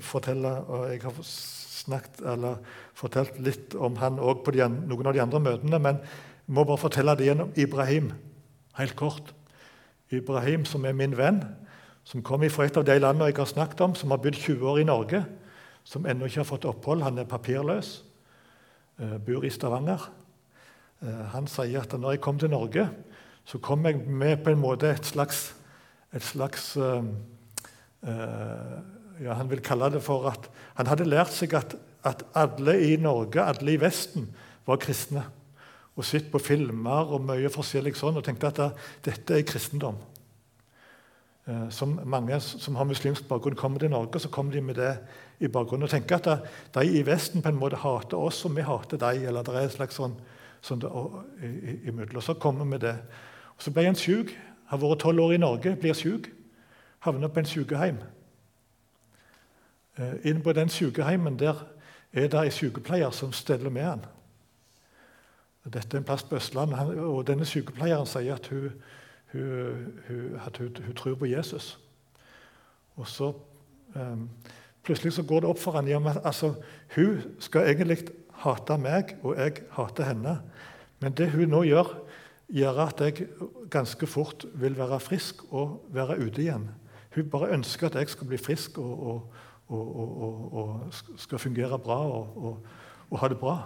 fortelle 0.00 0.52
og 0.68 0.86
Jeg 0.92 1.02
har 1.02 1.18
snakket, 1.22 2.22
eller 2.22 2.62
fortalt 2.94 3.38
litt 3.38 3.74
om 3.74 3.96
han 3.96 4.18
òg 4.18 4.44
på 4.44 4.54
de, 4.54 4.64
noen 4.68 5.06
av 5.06 5.14
de 5.14 5.22
andre 5.22 5.40
møtene, 5.40 5.78
men 5.78 5.98
jeg 6.46 6.54
må 6.54 6.64
bare 6.64 6.78
fortelle 6.78 7.16
det 7.18 7.26
gjennom 7.26 7.52
Ibrahim, 7.58 8.12
helt 8.78 8.96
kort. 8.96 9.34
Ibrahim, 10.10 10.64
som 10.64 10.84
er 10.86 10.94
min 10.94 11.16
venn, 11.18 11.42
som 12.06 12.22
kom 12.22 12.44
fra 12.50 12.64
et 12.64 12.76
av 12.78 12.84
de 12.86 12.98
landene 12.98 13.30
jeg 13.32 13.38
har 13.40 13.50
snakket 13.50 13.80
om, 13.82 13.94
som 13.94 14.10
har 14.14 14.22
bodd 14.22 14.38
20 14.38 14.68
år 14.70 14.78
i 14.78 14.86
Norge, 14.86 15.24
som 15.84 16.06
ennå 16.06 16.26
ikke 16.26 16.44
har 16.44 16.50
fått 16.50 16.64
opphold. 16.64 17.02
Han 17.02 17.18
er 17.18 17.26
papirløs, 17.26 18.02
eh, 19.00 19.18
bor 19.18 19.44
i 19.44 19.50
Stavanger. 19.50 20.10
Eh, 21.02 21.24
han 21.34 21.46
sier 21.46 21.80
at 21.80 21.98
når 21.98 22.10
jeg 22.10 22.20
kom 22.20 22.38
til 22.38 22.50
Norge, 22.50 22.88
så 23.44 23.58
kom 23.58 23.84
jeg 23.86 24.06
med 24.06 24.44
på 24.44 24.50
en 24.50 24.62
måte 24.62 24.90
et 24.90 25.06
slags, 25.06 25.54
et 26.14 26.22
slags 26.22 26.76
Eh, 28.06 29.24
ja, 29.24 29.34
Han 29.34 29.50
vil 29.50 29.62
kalle 29.64 29.90
det 29.90 30.02
for 30.04 30.28
at 30.30 30.50
han 30.76 30.90
hadde 30.90 31.08
lært 31.08 31.32
seg 31.34 31.54
at, 31.56 31.74
at 32.06 32.22
alle 32.36 32.76
i 32.84 32.96
Norge, 33.00 33.42
alle 33.42 33.74
i 33.74 33.80
Vesten, 33.80 34.28
var 34.66 34.80
kristne. 34.82 35.24
Og 35.96 36.04
sett 36.04 36.28
på 36.32 36.40
filmer 36.42 37.12
og 37.12 37.24
mye 37.24 37.50
forskjellig 37.52 37.94
sånn, 37.96 38.18
og 38.18 38.24
tenkte 38.24 38.50
at 38.50 38.60
det, 38.60 38.68
dette 39.08 39.38
er 39.38 39.46
kristendom. 39.48 39.98
Eh, 41.46 41.68
som 41.72 41.94
mange 42.04 42.38
som 42.40 42.76
har 42.76 42.88
muslimsk 42.88 43.28
bakgrunn, 43.28 43.56
kommer 43.56 43.80
til 43.80 43.92
Norge, 43.94 44.20
så 44.20 44.28
kommer 44.32 44.52
de 44.52 44.60
med 44.60 44.76
det 44.80 44.92
i 45.40 45.48
bakgrunnen. 45.48 45.88
Og 45.88 45.92
tenker 45.92 46.20
at 46.20 46.48
de 46.74 46.86
i 46.86 47.04
Vesten 47.06 47.42
på 47.42 47.52
en 47.52 47.60
måte 47.60 47.80
hater 47.80 48.18
oss, 48.18 48.44
og 48.44 48.56
vi 48.56 48.66
hater 48.66 49.00
dem. 49.00 49.24
Eller 49.28 49.46
det 49.46 49.54
er 49.54 49.70
et 49.70 49.76
slags 49.78 49.96
sånn, 49.96 50.18
sånn 50.60 50.84
det, 50.84 50.92
i 51.40 52.20
Så 52.20 52.34
kommer 52.34 52.64
vi 52.64 52.78
det. 52.78 52.96
Og 53.56 53.62
Så 53.62 53.70
ble 53.70 53.86
han 53.86 53.94
syk. 53.94 54.36
Har 54.66 54.78
vært 54.82 54.98
tolv 54.98 55.22
år 55.22 55.32
i 55.34 55.38
Norge, 55.38 55.76
blir 55.76 55.94
syk 55.94 56.32
havner 57.06 57.28
på 57.28 57.40
en 57.40 57.46
sykehjem. 57.46 57.98
Eh, 59.98 60.30
Inne 60.30 60.42
på 60.42 60.52
den 60.52 60.68
sykehjemmen 60.68 61.38
der 61.38 61.66
er 62.12 62.28
det 62.28 62.44
en 62.44 62.50
sykepleier 62.50 63.10
som 63.10 63.32
steller 63.32 63.70
med 63.70 63.84
han. 63.84 64.06
Dette 65.72 65.96
er 65.96 66.00
en 66.00 66.06
plass 66.06 66.22
på 66.22 66.36
Østlandet, 66.38 66.98
og 67.02 67.24
denne 67.26 67.46
sykepleieren 67.48 68.06
sier 68.06 68.38
at 68.38 68.46
hun, 68.52 68.70
hun, 69.32 69.88
hun, 70.08 70.36
at 70.46 70.60
hun, 70.62 70.94
tror 70.96 71.14
på 71.18 71.26
Jesus. 71.26 71.78
Og 72.96 73.08
så 73.08 73.32
um, 73.94 74.28
Plutselig 74.86 75.16
så 75.16 75.22
går 75.26 75.40
det 75.42 75.48
opp 75.50 75.58
for 75.58 75.74
ham 75.74 76.06
at 76.06 76.20
altså, 76.24 76.52
hun 76.94 77.22
skal 77.42 77.66
egentlig 77.66 78.04
hate 78.44 78.76
meg, 78.78 79.16
og 79.22 79.34
jeg 79.34 79.64
hater 79.74 80.04
henne. 80.06 80.36
Men 81.00 81.12
det 81.12 81.32
hun 81.32 81.50
nå 81.50 81.64
gjør, 81.66 81.90
gjør 82.48 82.78
at 82.84 83.00
jeg 83.02 83.26
ganske 83.70 84.06
fort 84.06 84.46
vil 84.54 84.78
være 84.78 85.00
frisk 85.00 85.42
og 85.50 85.88
være 85.90 86.20
ute 86.22 86.44
igjen. 86.44 86.68
Hun 87.14 87.30
bare 87.30 87.50
ønsker 87.56 87.86
at 87.86 87.98
jeg 87.98 88.12
skal 88.14 88.30
bli 88.30 88.38
frisk 88.38 88.78
og, 88.78 89.32
og, 89.68 89.96
og, 89.96 90.54
og 90.54 90.94
skal 91.18 91.42
fungere 91.42 91.78
bra 91.78 91.98
og, 92.06 92.62
ha 93.18 93.28
det 93.28 93.38
bra. 93.38 93.58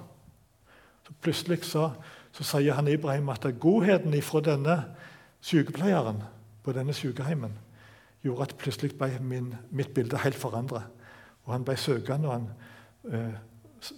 Plutselig 1.20 1.64
så, 1.64 1.90
så, 2.32 2.44
sier 2.44 2.74
han 2.74 2.88
Ibrahim 2.88 3.28
at 3.28 3.46
godheten 3.60 4.14
fra 4.22 4.40
denne 4.40 4.76
sykepleieren 5.40 6.22
på 6.64 6.72
denne 6.72 6.94
sykeheimen 6.94 7.58
gjorde 8.22 8.42
at 8.48 8.56
plutselig 8.60 8.92
ble 8.98 9.18
min, 9.20 9.54
mitt 9.70 9.94
bilde 9.94 10.18
helt 10.18 10.36
forandret. 10.36 10.88
Og 11.44 11.52
han 11.52 11.64
ble 11.64 11.76
søkende, 11.76 12.28
og 12.28 12.34
han 12.34 12.48
eh, 13.12 13.38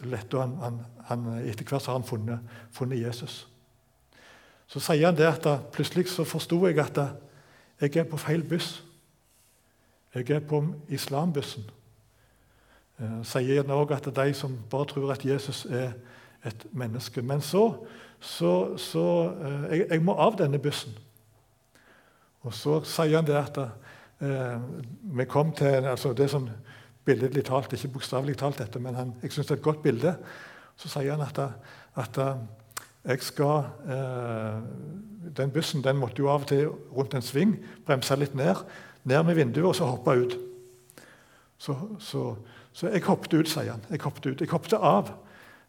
lette, 0.07 0.37
og 0.37 0.43
han, 0.43 0.57
han, 0.63 0.79
han, 1.09 1.27
etter 1.49 1.67
hvert 1.67 1.87
har 1.87 1.99
han 1.99 2.07
funnet, 2.07 2.39
funnet, 2.71 3.03
Jesus. 3.03 3.49
Så 4.67 4.81
sier 4.81 5.09
han 5.09 5.19
det 5.19 5.27
at 5.27 5.43
da, 5.45 5.59
plutselig 5.73 6.09
så 6.09 6.25
forsto 6.25 6.61
jeg 6.67 6.79
at 6.81 6.95
da, 6.97 7.09
jeg 7.83 7.97
er 7.97 8.07
på 8.07 8.17
feil 8.17 8.45
buss. 8.47 8.85
Jeg 10.15 10.31
er 10.31 10.41
på 10.47 10.63
islambussen. 10.89 11.65
Eh, 13.01 13.21
sier 13.27 13.63
han 13.63 13.75
òg 13.75 13.97
at 13.97 14.07
de 14.15 14.35
som 14.37 14.55
bare 14.71 14.87
tror 14.93 15.13
at 15.13 15.25
Jesus 15.27 15.65
er 15.67 15.97
et 16.45 16.67
menneske. 16.73 17.23
Men 17.23 17.41
så, 17.41 17.67
så, 18.21 18.77
så 18.81 19.07
eh, 19.31 19.65
jeg, 19.71 19.87
jeg, 19.91 20.03
må 20.03 20.17
av 20.19 20.39
denne 20.41 20.61
bussen. 20.63 20.95
Og 22.43 22.55
så 22.55 22.81
sier 22.89 23.17
han 23.19 23.27
det 23.29 23.39
at 23.39 23.59
eh, 23.63 24.57
vi 25.19 25.27
kom 25.31 25.53
til 25.55 25.87
altså 25.87 26.13
Det 26.13 26.27
er 26.27 26.35
sånn 26.35 26.51
billedlig 27.07 27.45
talt, 27.47 27.73
ikke 27.75 27.97
bokstavelig 27.97 28.37
talt, 28.39 28.59
dette, 28.63 28.79
men 28.83 28.95
han, 28.95 29.15
jeg 29.23 29.35
syns 29.35 29.49
det 29.49 29.57
er 29.57 29.61
et 29.61 29.69
godt 29.69 29.83
bilde. 29.83 30.17
Så 30.79 30.91
sier 30.91 31.15
han 31.15 31.25
at, 31.27 31.39
at 31.99 32.19
jeg 33.03 33.23
skal 33.27 33.67
eh, 33.91 34.63
Den 35.37 35.51
bussen 35.51 35.83
den 35.83 35.99
måtte 35.99 36.23
jo 36.23 36.31
av 36.31 36.45
og 36.45 36.49
til 36.51 36.71
rundt 36.95 37.15
en 37.15 37.25
sving 37.25 37.57
bremse 37.87 38.17
litt 38.19 38.35
ned 38.39 38.63
ned 39.03 39.23
med 39.27 39.35
vinduet 39.35 39.67
og 39.67 39.77
så 39.77 39.89
hoppe 39.91 40.15
ut. 40.15 40.39
Så, 41.59 41.77
så, 41.99 42.23
så, 42.73 42.89
jeg 42.89 43.05
hoppet 43.07 43.35
ut, 43.35 43.51
sier 43.51 43.73
han. 43.75 43.85
Jeg 43.91 44.03
hoppet 44.03 44.27
ut. 44.27 44.41
Jeg 44.41 44.51
hoppet 44.51 44.75
av 44.79 45.11
eh, 45.11 45.15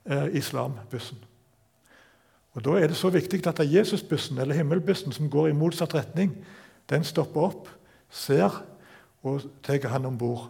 islambussen. 0.05 1.17
Og 2.53 2.65
Da 2.65 2.69
er 2.69 2.87
det 2.87 2.95
så 2.95 3.09
viktig 3.09 3.47
at 3.47 3.59
Jesusbussen 3.73 4.37
eller 4.37 4.55
himmelbussen 4.55 5.11
som 5.11 5.29
går 5.29 5.47
i 5.47 5.53
motsatt 5.53 5.95
retning, 5.95 6.35
den 6.89 7.03
stopper 7.03 7.41
opp, 7.41 7.69
ser 8.09 8.63
og 9.23 9.41
tar 9.63 9.87
han 9.87 10.05
om 10.05 10.17
bord. 10.17 10.49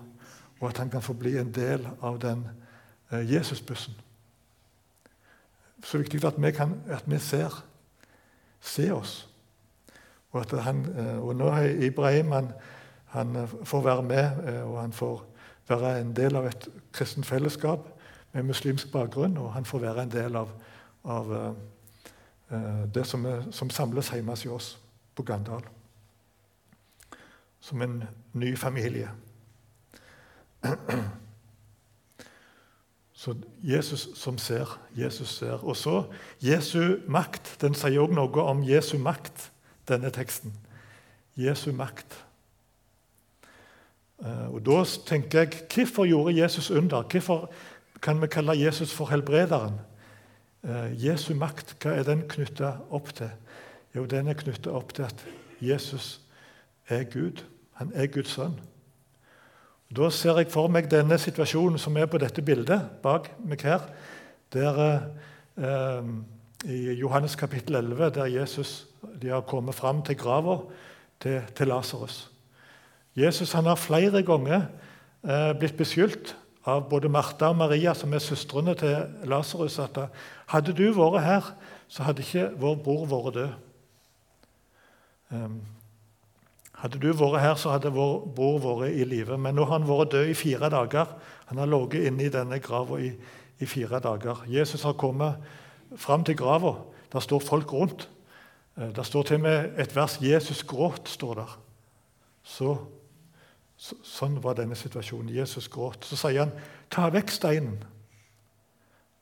Og 0.60 0.70
at 0.70 0.78
han 0.78 0.90
kan 0.90 1.02
få 1.02 1.14
bli 1.14 1.38
en 1.38 1.52
del 1.52 1.88
av 2.02 2.20
den 2.20 2.48
eh, 3.12 3.34
Jesusbussen. 3.34 3.94
Så 5.84 5.98
viktig 5.98 6.24
at 6.26 6.34
vi, 6.38 6.52
kan, 6.52 6.82
at 6.88 7.04
vi 7.06 7.20
ser. 7.20 7.64
Se 8.62 8.92
oss. 8.92 9.30
Og, 10.32 10.46
han, 10.64 10.86
eh, 10.98 11.18
og 11.20 11.36
nå 11.36 11.50
er 11.52 11.84
Ibrahim 11.86 12.32
han, 12.32 12.52
han, 13.06 13.36
eh, 13.36 13.56
får 13.64 13.82
være 13.82 14.04
med, 14.04 14.48
eh, 14.48 14.62
og 14.64 14.82
han 14.82 14.94
får 14.94 15.26
være 15.68 16.00
en 16.02 16.14
del 16.16 16.36
av 16.36 16.48
et 16.48 16.68
kristent 16.94 17.26
fellesskap 17.26 17.90
med 18.34 18.44
muslimsk 18.44 18.92
bakgrunn, 18.92 19.38
og 19.38 19.54
han 19.54 19.66
får 19.66 19.80
være 19.80 20.04
en 20.04 20.12
del 20.12 20.36
av, 20.36 20.50
av 21.04 21.32
uh, 21.32 21.54
det 22.94 23.06
som, 23.08 23.26
er, 23.26 23.44
som, 23.52 23.70
samles 23.70 24.10
hjemme 24.14 24.32
hos 24.32 24.46
oss 24.46 24.80
på 25.16 25.24
Gandal. 25.24 25.64
Som 27.62 27.82
en 27.82 28.04
ny 28.34 28.58
familie. 28.58 29.10
Så 33.24 33.36
Jesus 33.64 34.10
som 34.16 34.38
ser. 34.38 34.80
Jesus 34.98 35.30
ser. 35.30 35.64
Og 35.64 35.78
så 35.78 36.04
Jesu 36.42 37.00
makt. 37.08 37.56
Den 37.62 37.72
sier 37.72 38.04
òg 38.04 38.12
noe 38.12 38.44
om 38.44 38.66
Jesu 38.68 38.98
makt, 39.00 39.46
denne 39.88 40.12
teksten. 40.12 40.52
Jesu 41.40 41.72
makt. 41.72 42.18
Eh, 44.20 44.48
og 44.52 44.66
Da 44.66 44.84
tenker 45.08 45.40
jeg 45.40 45.64
hvorfor 45.74 46.06
gjorde 46.06 46.36
Jesus 46.42 46.72
under? 46.72 47.02
Hvorfor 47.02 47.52
kan 48.04 48.22
vi 48.22 48.28
kalle 48.28 48.58
Jesus 48.60 48.92
for 48.94 49.08
helbrederen? 49.12 49.80
Eh, 50.64 50.92
Jesu 51.06 51.34
makt, 51.36 51.76
hva 51.80 51.96
er 51.96 52.04
den 52.08 52.26
knytta 52.28 52.76
opp 52.92 53.14
til? 53.16 53.32
Jo, 53.96 54.06
den 54.10 54.28
er 54.28 54.38
knytta 54.40 54.74
opp 54.76 54.92
til 54.96 55.08
at 55.08 55.24
Jesus 55.64 56.18
er 56.92 57.06
Gud. 57.08 57.44
Han 57.80 57.92
er 57.96 58.12
Guds 58.12 58.36
sønn. 58.36 58.58
Da 59.94 60.10
ser 60.10 60.40
jeg 60.42 60.52
for 60.52 60.72
meg 60.74 60.90
denne 60.92 61.20
situasjonen 61.22 61.80
som 61.80 61.96
er 61.98 62.10
på 62.10 62.20
dette 62.20 62.42
bildet 62.44 62.82
bak 63.04 63.30
meg 63.46 63.64
her. 63.64 63.88
Der, 64.54 64.80
eh, 65.58 66.14
I 66.66 66.94
Johannes 67.00 67.36
kapittel 67.36 67.76
11, 67.76 68.10
der 68.16 68.26
Jesus 68.26 68.88
de 69.22 69.30
har 69.30 69.42
kommet 69.42 69.76
fram 69.76 70.04
til 70.04 70.18
grava 70.18 70.62
til, 71.20 71.42
til 71.56 71.68
Lasarus. 71.68 72.32
Jesus 73.16 73.52
han 73.52 73.66
har 73.66 73.76
flere 73.76 74.24
ganger 74.24 74.68
eh, 75.24 75.54
blitt 75.60 75.78
beskyldt 75.78 76.36
av 76.66 76.88
både 76.90 77.12
Martha 77.12 77.52
og 77.52 77.60
Maria, 77.60 77.94
som 77.94 78.14
er 78.14 78.24
søstrene 78.24 78.76
til 78.80 79.28
Lasarus, 79.28 79.80
at 79.84 79.98
hadde 80.54 80.76
du 80.78 80.86
vært 80.96 81.24
her, 81.24 81.54
så 81.92 82.08
hadde 82.08 82.24
ikke 82.24 82.50
vår 82.60 82.80
bror 82.86 83.06
vært 83.12 83.36
død. 83.38 83.54
Um, 85.34 85.62
hadde 86.84 87.00
du 87.00 87.12
vært 87.16 87.42
her, 87.42 87.54
så 87.60 87.74
hadde 87.74 87.94
vår 87.96 88.26
bror 88.36 88.58
vært 88.64 88.96
i 88.96 89.06
live. 89.08 89.38
Men 89.40 89.56
nå 89.56 89.68
har 89.68 89.80
han 89.80 89.88
vært 89.88 90.16
død 90.16 90.32
i 90.32 90.38
fire 90.38 90.72
dager. 90.74 91.14
Han 91.52 91.62
har 91.62 91.70
ligget 91.72 92.10
inne 92.10 92.26
i 92.26 92.34
denne 92.34 92.60
grava 92.64 93.00
i, 93.00 93.14
i, 93.60 93.68
fire 93.70 94.02
dager. 94.04 94.42
Jesus 94.52 94.84
har 94.88 94.98
kommet 95.00 95.40
fram 96.00 96.26
til 96.28 96.38
grava. 96.40 96.76
Der 97.14 97.24
står 97.24 97.44
folk 97.46 97.74
rundt. 97.74 98.08
Eh, 98.78 98.90
der 98.96 99.04
står 99.08 99.30
til 99.30 99.42
og 99.42 99.46
med 99.46 99.80
et 99.80 99.96
vers 99.96 100.18
'Jesus 100.22 100.64
gråt'. 100.64 101.08
står 101.08 101.34
der. 101.34 101.60
Så, 102.44 102.78
så, 103.78 103.98
sånn 104.06 104.40
var 104.44 104.58
denne 104.60 104.76
situasjonen. 104.78 105.34
Jesus 105.34 105.68
gråt. 105.72 106.06
Så 106.06 106.16
sier 106.16 106.46
han, 106.46 106.52
'Ta 106.90 107.10
vekk 107.10 107.32
steinen'. 107.32 107.84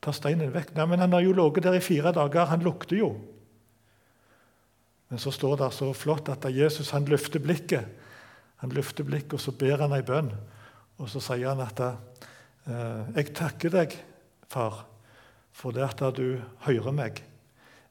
Ta 0.02 0.12
steinen 0.12 0.54
vekk. 0.54 0.76
Nei, 0.76 0.86
men 0.86 1.00
Han 1.00 1.14
har 1.14 1.22
jo 1.22 1.34
ligget 1.34 1.64
der 1.64 1.74
i 1.74 1.80
fire 1.80 2.12
dager. 2.12 2.46
Han 2.46 2.64
lukter 2.64 2.96
jo. 2.96 3.16
Men 5.10 5.20
så 5.20 5.32
står 5.32 5.58
det 5.58 5.74
så 5.74 5.94
flott 5.94 6.30
at 6.30 6.46
Jesus 6.56 6.90
han 6.92 7.06
løfter 7.06 7.40
blikket, 7.40 7.86
han 8.58 8.70
løfter 8.70 9.04
blikket, 9.04 9.34
og 9.34 9.40
så 9.40 9.52
ber 9.52 9.78
han 9.78 9.92
ei 9.94 10.06
bønn. 10.08 10.32
Og 10.98 11.10
så 11.10 11.20
sier 11.20 11.50
han 11.50 11.60
at 11.60 11.80
eh, 11.80 13.16
'Jeg 13.16 13.34
takker 13.34 13.70
deg, 13.70 13.98
far, 14.48 14.86
for 15.52 15.72
det 15.72 15.84
at 15.84 16.16
du 16.16 16.40
hører 16.60 16.92
meg.' 16.92 17.24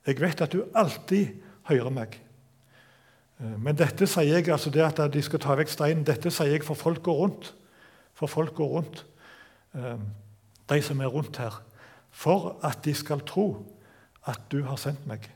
'Jeg 0.07 0.21
vet 0.21 0.41
at 0.41 0.53
du 0.53 0.65
alltid 0.75 1.43
hører 1.69 1.91
meg.' 1.91 2.30
Eh, 3.41 3.57
men 3.59 3.79
dette 3.79 4.07
sier 4.11 4.37
jeg, 4.39 4.49
altså 4.53 4.71
det 4.71 4.85
at 4.85 5.03
de 5.13 5.23
skal 5.25 5.43
ta 5.43 5.57
vekk 5.59 5.73
steinen, 5.73 6.07
dette 6.07 6.33
sier 6.35 6.55
jeg 6.55 6.67
for 6.67 6.79
folk 6.79 7.03
går 7.07 7.21
rundt. 7.25 7.53
For 8.15 8.29
folk 8.29 8.55
går 8.55 8.73
rundt, 8.77 9.05
eh, 9.75 9.99
de 10.69 10.83
som 10.83 11.01
er 11.01 11.13
rundt 11.13 11.41
her. 11.41 11.63
For 12.11 12.57
at 12.67 12.85
de 12.85 12.95
skal 12.95 13.21
tro 13.27 13.65
at 14.27 14.41
du 14.53 14.63
har 14.65 14.77
sendt 14.77 15.07
meg. 15.07 15.31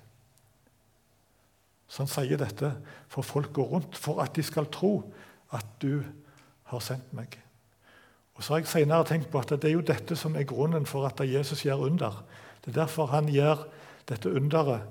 Så 1.88 2.02
han 2.02 2.10
sier 2.10 2.36
dette 2.36 2.72
for 3.08 3.22
folk 3.22 3.52
går 3.52 3.70
rundt, 3.70 3.96
for 3.96 4.20
at 4.22 4.34
de 4.36 4.42
skal 4.42 4.66
tro 4.66 5.12
at 5.52 5.66
du 5.80 6.02
har 6.64 6.80
sendt 6.82 7.12
meg. 7.14 7.38
Og 8.34 8.42
så 8.42 8.54
har 8.54 8.64
jeg 8.64 8.68
senere 8.72 9.06
tenkt 9.06 9.30
på 9.30 9.38
at 9.38 9.48
Det 9.48 9.64
er 9.64 9.76
jo 9.76 9.80
dette 9.80 10.16
som 10.16 10.34
er 10.36 10.42
grunnen 10.42 10.86
for 10.86 11.06
at 11.06 11.20
Jesus 11.20 11.62
gjør 11.62 11.86
under. 11.86 12.24
Det 12.64 12.76
er 12.76 12.80
derfor 12.80 13.06
han 13.06 13.28
gjør 13.28 13.66
dette 14.08 14.32
underet. 14.34 14.82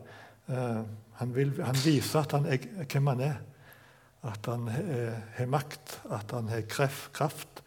Eh, 1.13 1.19
han, 1.19 1.36
vil, 1.36 1.54
han 1.63 1.78
viser 1.86 2.26
han 2.32 2.45
er, 2.45 2.58
hvem 2.91 3.08
han 3.08 3.21
er. 3.21 3.41
At 4.23 4.45
han 4.47 4.67
har 4.69 5.45
makt, 5.52 6.02
at 6.10 6.32
han 6.32 6.47
har 6.47 6.62
kraft. 6.63 7.63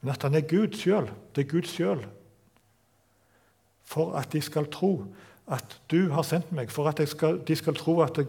Men 0.00 0.12
at 0.12 0.22
han 0.22 0.34
er 0.34 0.46
Gud 0.46 0.76
sjøl. 0.78 1.10
Det 1.34 1.44
er 1.44 1.50
Gud 1.50 1.66
sjøl. 1.66 2.04
For 3.86 4.14
at 4.18 4.32
de 4.32 4.40
skal 4.40 4.70
tro 4.70 5.14
at 5.46 5.80
du 5.90 6.08
har 6.10 6.22
sendt 6.26 6.50
meg, 6.52 6.70
for 6.74 6.88
at 6.90 7.00
skal, 7.08 7.38
de 7.46 7.56
skal 7.56 7.74
tro 7.78 8.00
at 8.02 8.18
jeg, 8.18 8.26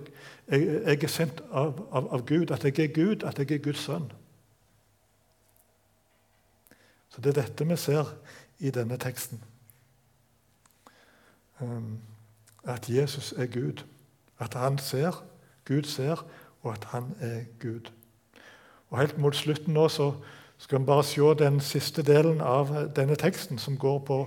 jeg, 0.47 1.03
er 1.03 1.09
sendt 1.09 1.41
av, 1.49 1.79
av, 1.91 2.09
av, 2.13 2.25
Gud, 2.29 2.51
at 2.53 2.63
jeg 2.63 2.77
er 2.79 2.93
Gud, 2.93 3.23
at 3.25 3.39
jeg 3.41 3.51
er 3.51 3.63
Guds 3.63 3.81
sønn. 3.87 4.11
Så 7.09 7.21
Det 7.21 7.33
er 7.33 7.41
dette 7.41 7.65
vi 7.65 7.77
ser 7.77 8.13
i 8.59 8.69
denne 8.69 8.97
teksten. 9.01 9.41
Um, 11.59 11.97
at 12.63 12.89
Jesus 12.89 13.33
er 13.33 13.45
Gud. 13.45 13.81
At 14.39 14.53
han 14.53 14.77
ser, 14.77 15.23
Gud 15.65 15.83
ser, 15.83 16.25
og 16.61 16.73
at 16.73 16.83
han 16.91 17.15
er 17.19 17.43
Gud. 17.61 17.91
Og 18.89 18.99
Helt 18.99 19.17
mot 19.17 19.35
slutten 19.35 19.73
nå 19.73 19.87
så 19.89 20.13
skal 20.57 20.79
vi 20.79 20.85
bare 20.85 21.03
se 21.03 21.21
den 21.39 21.59
siste 21.61 22.03
delen 22.03 22.41
av 22.41 22.71
denne 22.95 23.15
teksten, 23.15 23.57
som 23.57 23.77
går 23.77 23.99
på 23.99 24.21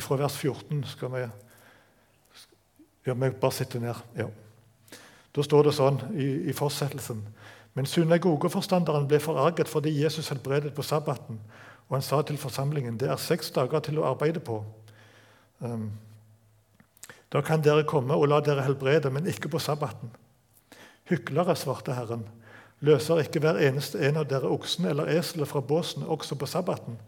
fra 0.00 0.16
vers 0.16 0.36
14. 0.36 0.84
skal 0.84 1.12
vi 1.12 1.24
ja, 3.06 3.14
vi 3.14 3.30
bare 3.30 3.52
sitter 3.52 3.80
ned. 3.80 3.94
Ja. 4.18 4.26
Da 5.36 5.42
står 5.42 5.68
det 5.68 5.74
sånn 5.76 6.00
i, 6.16 6.26
i 6.50 6.54
fortsettelsen. 6.56 7.20
Men 7.76 7.86
synagogeforstanderen 7.86 9.06
ble 9.08 9.20
forarget 9.20 9.68
fordi 9.68 9.92
Jesus 10.02 10.28
helbredet 10.32 10.72
på 10.74 10.82
sabbaten. 10.82 11.38
Og 11.88 11.98
han 11.98 12.02
sa 12.02 12.22
til 12.22 12.38
forsamlingen 12.40 12.96
det 12.98 13.10
er 13.12 13.20
seks 13.20 13.52
dager 13.54 13.84
til 13.84 14.00
å 14.00 14.08
arbeide 14.08 14.40
på. 14.40 14.62
Um, 15.60 15.90
da 17.32 17.42
kan 17.42 17.62
dere 17.62 17.86
komme 17.88 18.14
og 18.14 18.28
la 18.30 18.40
dere 18.44 18.64
helbrede, 18.66 19.10
men 19.10 19.26
ikke 19.26 19.50
på 19.50 19.58
sabbaten. 19.62 20.12
Hyklere, 21.10 21.56
svarte 21.56 21.94
Herren, 21.94 22.26
løser 22.80 23.22
ikke 23.22 23.40
hver 23.42 23.58
eneste 23.62 24.00
en 24.06 24.20
av 24.20 24.28
dere 24.30 24.50
oksen 24.50 24.86
eller 24.90 25.10
eselet 25.16 25.48
fra 25.50 25.62
båsen 25.62 26.06
også 26.06 26.38
på 26.38 26.48
sabbaten 26.50 26.98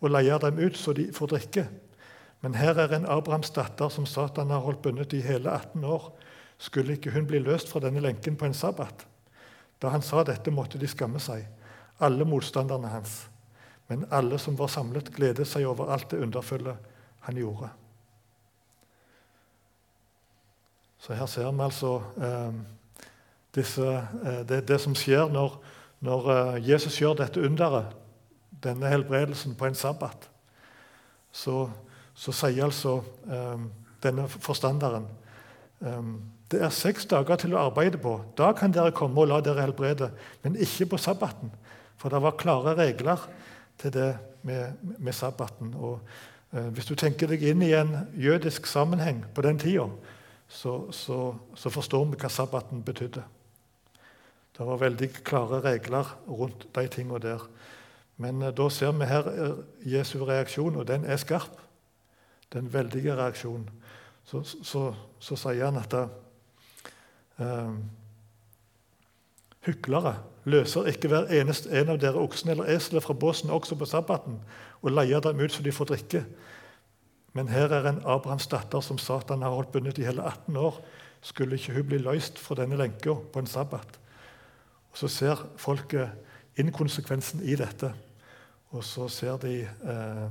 og 0.00 0.10
leier 0.12 0.38
dem 0.42 0.58
ut 0.60 0.76
så 0.76 0.92
de 0.92 1.08
får 1.14 1.32
drikke? 1.32 1.66
Men 2.44 2.58
her 2.60 2.76
er 2.76 2.92
en 2.92 3.06
Abrahams 3.08 3.54
datter 3.56 3.88
som 3.88 4.06
Satan 4.06 4.50
har 4.52 4.60
holdt 4.66 4.82
bundet 4.84 5.14
i 5.16 5.22
hele 5.24 5.48
18 5.50 5.84
år. 5.88 6.10
Skulle 6.58 6.98
ikke 6.98 7.14
hun 7.14 7.26
bli 7.26 7.40
løst 7.40 7.70
fra 7.72 7.80
denne 7.80 8.02
lenken 8.04 8.36
på 8.36 8.44
en 8.44 8.56
sabbat? 8.56 9.06
Da 9.80 9.88
han 9.94 10.04
sa 10.04 10.22
dette, 10.24 10.52
måtte 10.52 10.78
de 10.78 10.88
skamme 10.88 11.22
seg, 11.22 11.46
alle 12.04 12.26
motstanderne 12.28 12.92
hans. 12.92 13.22
Men 13.88 14.04
alle 14.12 14.38
som 14.38 14.58
var 14.60 14.68
samlet, 14.72 15.08
gledet 15.14 15.48
seg 15.48 15.64
over 15.68 15.92
alt 15.94 16.10
det 16.12 16.20
underfulle 16.20 16.76
han 17.24 17.40
gjorde. 17.40 17.70
Så 21.04 21.14
her 21.14 21.28
ser 21.28 21.52
vi 21.52 21.64
altså 21.64 21.94
eh, 22.16 22.58
disse, 23.54 23.86
eh, 24.24 24.42
det, 24.48 24.64
det, 24.68 24.80
som 24.80 24.96
skjer 24.96 25.28
når, 25.32 25.58
når 26.00 26.30
eh, 26.32 26.60
Jesus 26.70 26.96
gjør 27.00 27.18
dette 27.20 27.44
underet, 27.44 27.92
denne 28.64 28.88
helbredelsen, 28.88 29.54
på 29.54 29.68
en 29.68 29.76
sabbat. 29.76 30.30
Så 31.32 31.66
så 32.14 32.32
sier 32.34 32.64
altså 32.66 33.00
um, 33.26 33.66
denne 34.02 34.28
forstanderen 34.30 35.08
um, 35.80 36.14
det 36.52 36.60
er 36.62 36.74
seks 36.74 37.08
dager 37.10 37.40
til 37.40 37.56
å 37.56 37.64
arbeide 37.64 37.98
på. 37.98 38.12
Da 38.38 38.52
kan 38.54 38.70
dere 38.70 38.94
komme 38.94 39.24
og 39.24 39.30
la 39.30 39.40
dere 39.42 39.64
helbrede, 39.64 40.10
men 40.44 40.58
ikke 40.60 40.92
på 40.92 41.00
sabbaten. 41.00 41.50
For 41.98 42.12
det 42.12 42.20
var 42.22 42.36
klare 42.38 42.76
regler 42.78 43.24
til 43.80 43.90
det 43.94 44.10
med, 44.46 44.76
med 45.00 45.16
sabbaten. 45.16 45.72
Og, 45.74 46.04
eh, 46.52 46.68
hvis 46.76 46.86
du 46.86 46.92
tenker 47.00 47.32
deg 47.32 47.42
inn 47.48 47.64
i 47.64 47.72
en 47.74 47.96
jødisk 48.14 48.68
sammenheng 48.70 49.24
på 49.34 49.42
den 49.42 49.58
tida, 49.58 49.88
så, 50.48 50.92
så, 50.92 51.34
så, 51.54 51.70
forstår 51.70 52.04
vi 52.10 52.18
hva 52.20 52.30
sabbaten 52.30 52.82
betydde. 52.84 53.24
Det 54.54 54.66
var 54.66 54.82
veldig 54.82 55.10
klare 55.26 55.60
regler 55.64 56.10
rundt 56.28 56.68
de 56.74 56.86
tingene 56.88 57.18
der. 57.22 57.42
Men 58.16 58.42
eh, 58.42 58.54
da 58.54 58.68
ser 58.70 58.92
vi 58.94 59.08
her 59.10 59.26
uh, 59.26 59.64
Jesu 59.82 60.20
reaksjon, 60.24 60.76
og 60.76 60.86
den 60.88 61.04
er 61.04 61.18
skarp 61.18 61.60
den 62.54 62.72
veldige 62.72 63.16
reaksjonen, 63.16 63.70
så, 64.24 64.42
så, 64.62 64.94
så 65.18 65.36
sier 65.36 65.66
han 65.66 65.80
at 65.80 65.96
eh, 67.42 67.74
Hyklere 69.64 70.18
løser 70.44 70.90
ikke 70.92 71.08
hver 71.08 71.30
eneste 71.32 71.72
en 71.72 71.94
av 71.94 71.98
dere 72.00 72.20
oksen 72.20 72.52
eller 72.52 72.68
eselet 72.76 73.04
fra 73.04 73.16
båsen 73.16 73.50
også 73.50 73.78
på 73.80 73.88
sabbaten 73.88 74.36
og 74.82 74.92
leier 74.92 75.22
dem 75.24 75.40
ut 75.40 75.52
så 75.52 75.64
de 75.64 75.72
får 75.72 75.88
drikke. 75.88 76.20
Men 77.34 77.50
her 77.50 77.72
er 77.74 77.88
en 77.88 78.02
Abrahams 78.06 78.46
datter 78.46 78.80
som 78.84 78.98
Satan 78.98 79.42
har 79.42 79.50
holdt 79.50 79.72
bundet 79.74 79.98
i 79.98 80.06
hele 80.06 80.22
18 80.22 80.56
år. 80.56 80.78
Skulle 81.24 81.58
ikke 81.58 81.74
hun 81.74 81.88
bli 81.90 81.98
løst 81.98 82.38
fra 82.38 82.54
denne 82.54 82.78
lenka 82.78 83.16
på 83.32 83.42
en 83.42 83.50
sabbat? 83.50 83.98
Og 84.92 84.98
Så 84.98 85.08
ser 85.08 85.46
folket 85.56 86.10
inkonsekvensen 86.56 87.42
i 87.42 87.56
dette, 87.58 87.90
og 88.70 88.84
så 88.84 89.08
ser 89.08 89.36
de 89.42 89.62
eh, 89.62 90.26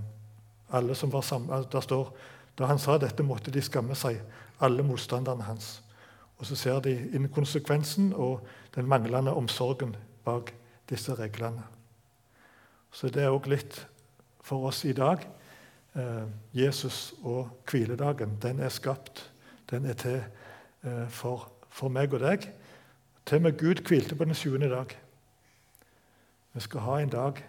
Alle 0.73 0.95
som 0.95 1.11
var 1.13 1.21
sammen, 1.21 1.65
der 1.71 1.79
står, 1.79 2.15
Da 2.57 2.65
han 2.65 2.79
sa 2.79 2.97
dette, 2.97 3.23
måtte 3.23 3.51
de 3.51 3.61
skamme 3.61 3.95
seg, 3.95 4.21
alle 4.61 4.83
motstanderne 4.83 5.43
hans. 5.43 5.81
Og 6.37 6.45
så 6.45 6.55
ser 6.55 6.79
de 6.79 7.09
inkonsekvensen 7.13 8.13
og 8.13 8.47
den 8.75 8.87
manglende 8.87 9.33
omsorgen 9.33 9.95
bak 10.25 10.53
disse 10.89 11.15
reglene. 11.15 11.63
Så 12.91 13.09
det 13.09 13.23
er 13.23 13.33
òg 13.33 13.47
litt 13.49 13.87
for 14.41 14.67
oss 14.69 14.83
i 14.85 14.93
dag. 14.93 15.27
Eh, 15.95 16.23
Jesus 16.53 17.13
og 17.23 17.49
hviledagen, 17.71 18.37
den 18.41 18.59
er 18.59 18.69
skapt. 18.69 19.33
Den 19.69 19.85
er 19.85 19.93
til 19.93 20.23
eh, 20.83 21.09
for, 21.09 21.51
for 21.69 21.87
meg 21.87 22.13
og 22.13 22.19
deg. 22.19 22.49
Til 23.25 23.35
og 23.35 23.41
med 23.41 23.59
Gud 23.59 23.83
hvilte 23.87 24.15
på 24.15 24.25
den 24.25 24.33
sjuende 24.33 24.69
dag. 24.69 24.97
Vi 26.53 26.59
skal 26.59 26.79
ha 26.79 26.99
en 26.99 27.09
dag, 27.09 27.45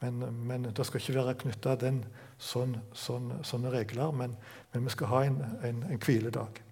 men, 0.00 0.46
men 0.46 0.64
det 0.64 0.86
skal 0.86 1.00
ikke 1.00 1.14
være 1.14 1.34
knytta 1.34 1.76
sånn, 2.38 2.76
sånn, 2.92 3.32
sånne 3.42 3.70
regler. 3.70 4.10
Men, 4.10 4.36
men, 4.72 4.84
vi 4.84 4.90
skal 4.90 5.06
ha 5.06 5.22
en, 5.24 5.38
en, 5.62 5.82
en 5.90 6.02
hviledag. 6.02 6.62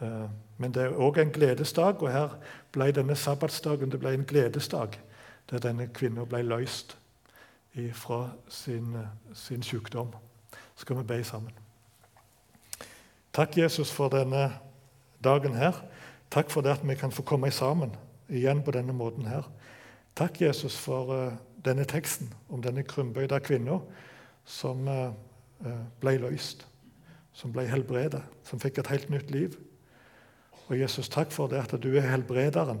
Uh, 0.00 0.28
men 0.56 0.72
det 0.72 0.82
er 0.82 1.00
òg 1.00 1.18
en 1.18 1.32
gledesdag, 1.32 2.02
og 2.02 2.12
her 2.12 2.36
ble 2.72 2.92
denne 2.92 3.16
sabbatsdagen 3.16 3.90
det 3.90 4.00
ble 4.00 4.12
en 4.12 4.28
gledesdag 4.28 5.00
der 5.50 5.62
denne 5.64 5.88
kvinna 5.88 6.24
ble 6.28 6.42
løst 6.44 6.96
fra 7.92 8.30
sin, 8.48 8.96
sin 9.34 9.62
sykdom. 9.62 10.14
Så 10.76 10.84
skal 10.84 10.96
vi 10.96 11.02
be 11.02 11.24
sammen. 11.24 11.52
Takk, 13.32 13.58
Jesus, 13.58 13.92
for 13.92 14.08
denne 14.08 14.52
dagen 15.24 15.54
her. 15.54 15.72
Takk 16.30 16.50
for 16.50 16.64
det 16.64 16.70
at 16.70 16.88
vi 16.88 16.94
kan 16.94 17.12
få 17.12 17.22
komme 17.22 17.50
sammen 17.50 17.92
igjen 18.28 18.62
på 18.64 18.72
denne 18.72 18.92
måten 18.96 19.26
her. 19.28 19.44
Takk, 20.16 20.40
Jesus, 20.40 20.76
for 20.76 21.12
uh, 21.12 21.32
denne 21.64 21.84
teksten 21.84 22.32
om 22.48 22.62
denne 22.62 22.82
krumbøyde 22.82 23.40
kvinna 23.44 23.78
som 24.44 24.88
uh, 24.88 25.12
ble 26.00 26.16
løst, 26.22 26.66
som 27.36 27.52
ble 27.52 27.66
helbredet, 27.68 28.22
som 28.44 28.60
fikk 28.60 28.80
et 28.80 28.92
helt 28.94 29.10
nytt 29.12 29.30
liv. 29.30 29.56
Og 30.66 30.80
Jesus, 30.80 31.08
takk 31.08 31.32
for 31.32 31.52
det 31.52 31.60
at 31.62 31.76
du 31.82 31.92
er 31.94 32.08
helbrederen. 32.08 32.80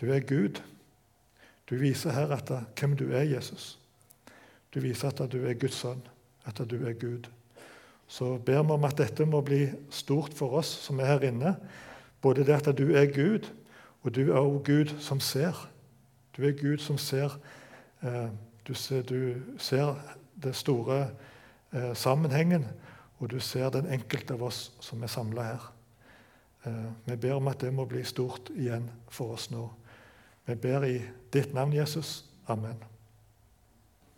Du 0.00 0.10
er 0.12 0.20
Gud. 0.20 0.60
Du 1.70 1.76
viser 1.78 2.12
her 2.12 2.32
at, 2.34 2.50
hvem 2.74 2.96
du 2.96 3.12
er, 3.12 3.22
Jesus. 3.22 3.79
Du 4.74 4.80
viser 4.80 5.10
at 5.10 5.32
du 5.32 5.42
er 5.44 5.58
Guds 5.58 5.80
sønn, 5.82 6.02
at 6.46 6.60
du 6.70 6.76
er 6.86 6.94
Gud. 6.98 7.28
Så 8.10 8.38
ber 8.38 8.62
vi 8.62 8.74
om 8.74 8.84
at 8.84 8.98
dette 8.98 9.26
må 9.26 9.40
bli 9.46 9.68
stort 9.90 10.34
for 10.34 10.58
oss 10.58 10.70
som 10.84 11.00
er 11.00 11.12
her 11.12 11.26
inne. 11.30 11.54
Både 12.22 12.44
det 12.44 12.56
at 12.58 12.70
du 12.78 12.90
er 12.94 13.10
Gud, 13.14 13.46
og 14.02 14.14
du 14.14 14.32
er 14.32 14.38
også 14.38 14.62
Gud 14.66 14.94
som 14.98 15.20
ser. 15.20 15.56
Du 16.36 16.42
er 16.46 16.56
Gud 16.58 16.78
som 16.78 16.98
ser 16.98 17.38
eh, 18.02 18.30
du, 18.66 18.74
ser, 18.74 19.02
du 19.02 19.34
ser 19.58 19.94
den 20.42 20.54
store 20.54 21.10
eh, 21.72 21.94
sammenhengen, 21.94 22.66
og 23.18 23.30
du 23.30 23.40
ser 23.40 23.70
den 23.70 23.86
enkelte 23.92 24.34
av 24.34 24.46
oss 24.48 24.70
som 24.80 25.02
er 25.02 25.12
samla 25.12 25.48
her. 25.52 25.66
Eh, 26.64 26.86
vi 27.06 27.16
ber 27.16 27.38
om 27.38 27.50
at 27.52 27.60
det 27.60 27.72
må 27.74 27.88
bli 27.88 28.04
stort 28.04 28.52
igjen 28.56 28.90
for 29.08 29.36
oss 29.36 29.50
nå. 29.50 29.66
Vi 30.46 30.54
ber 30.54 30.86
i 30.88 30.96
ditt 31.32 31.54
navn, 31.54 31.76
Jesus. 31.76 32.24
Amen. 32.48 32.89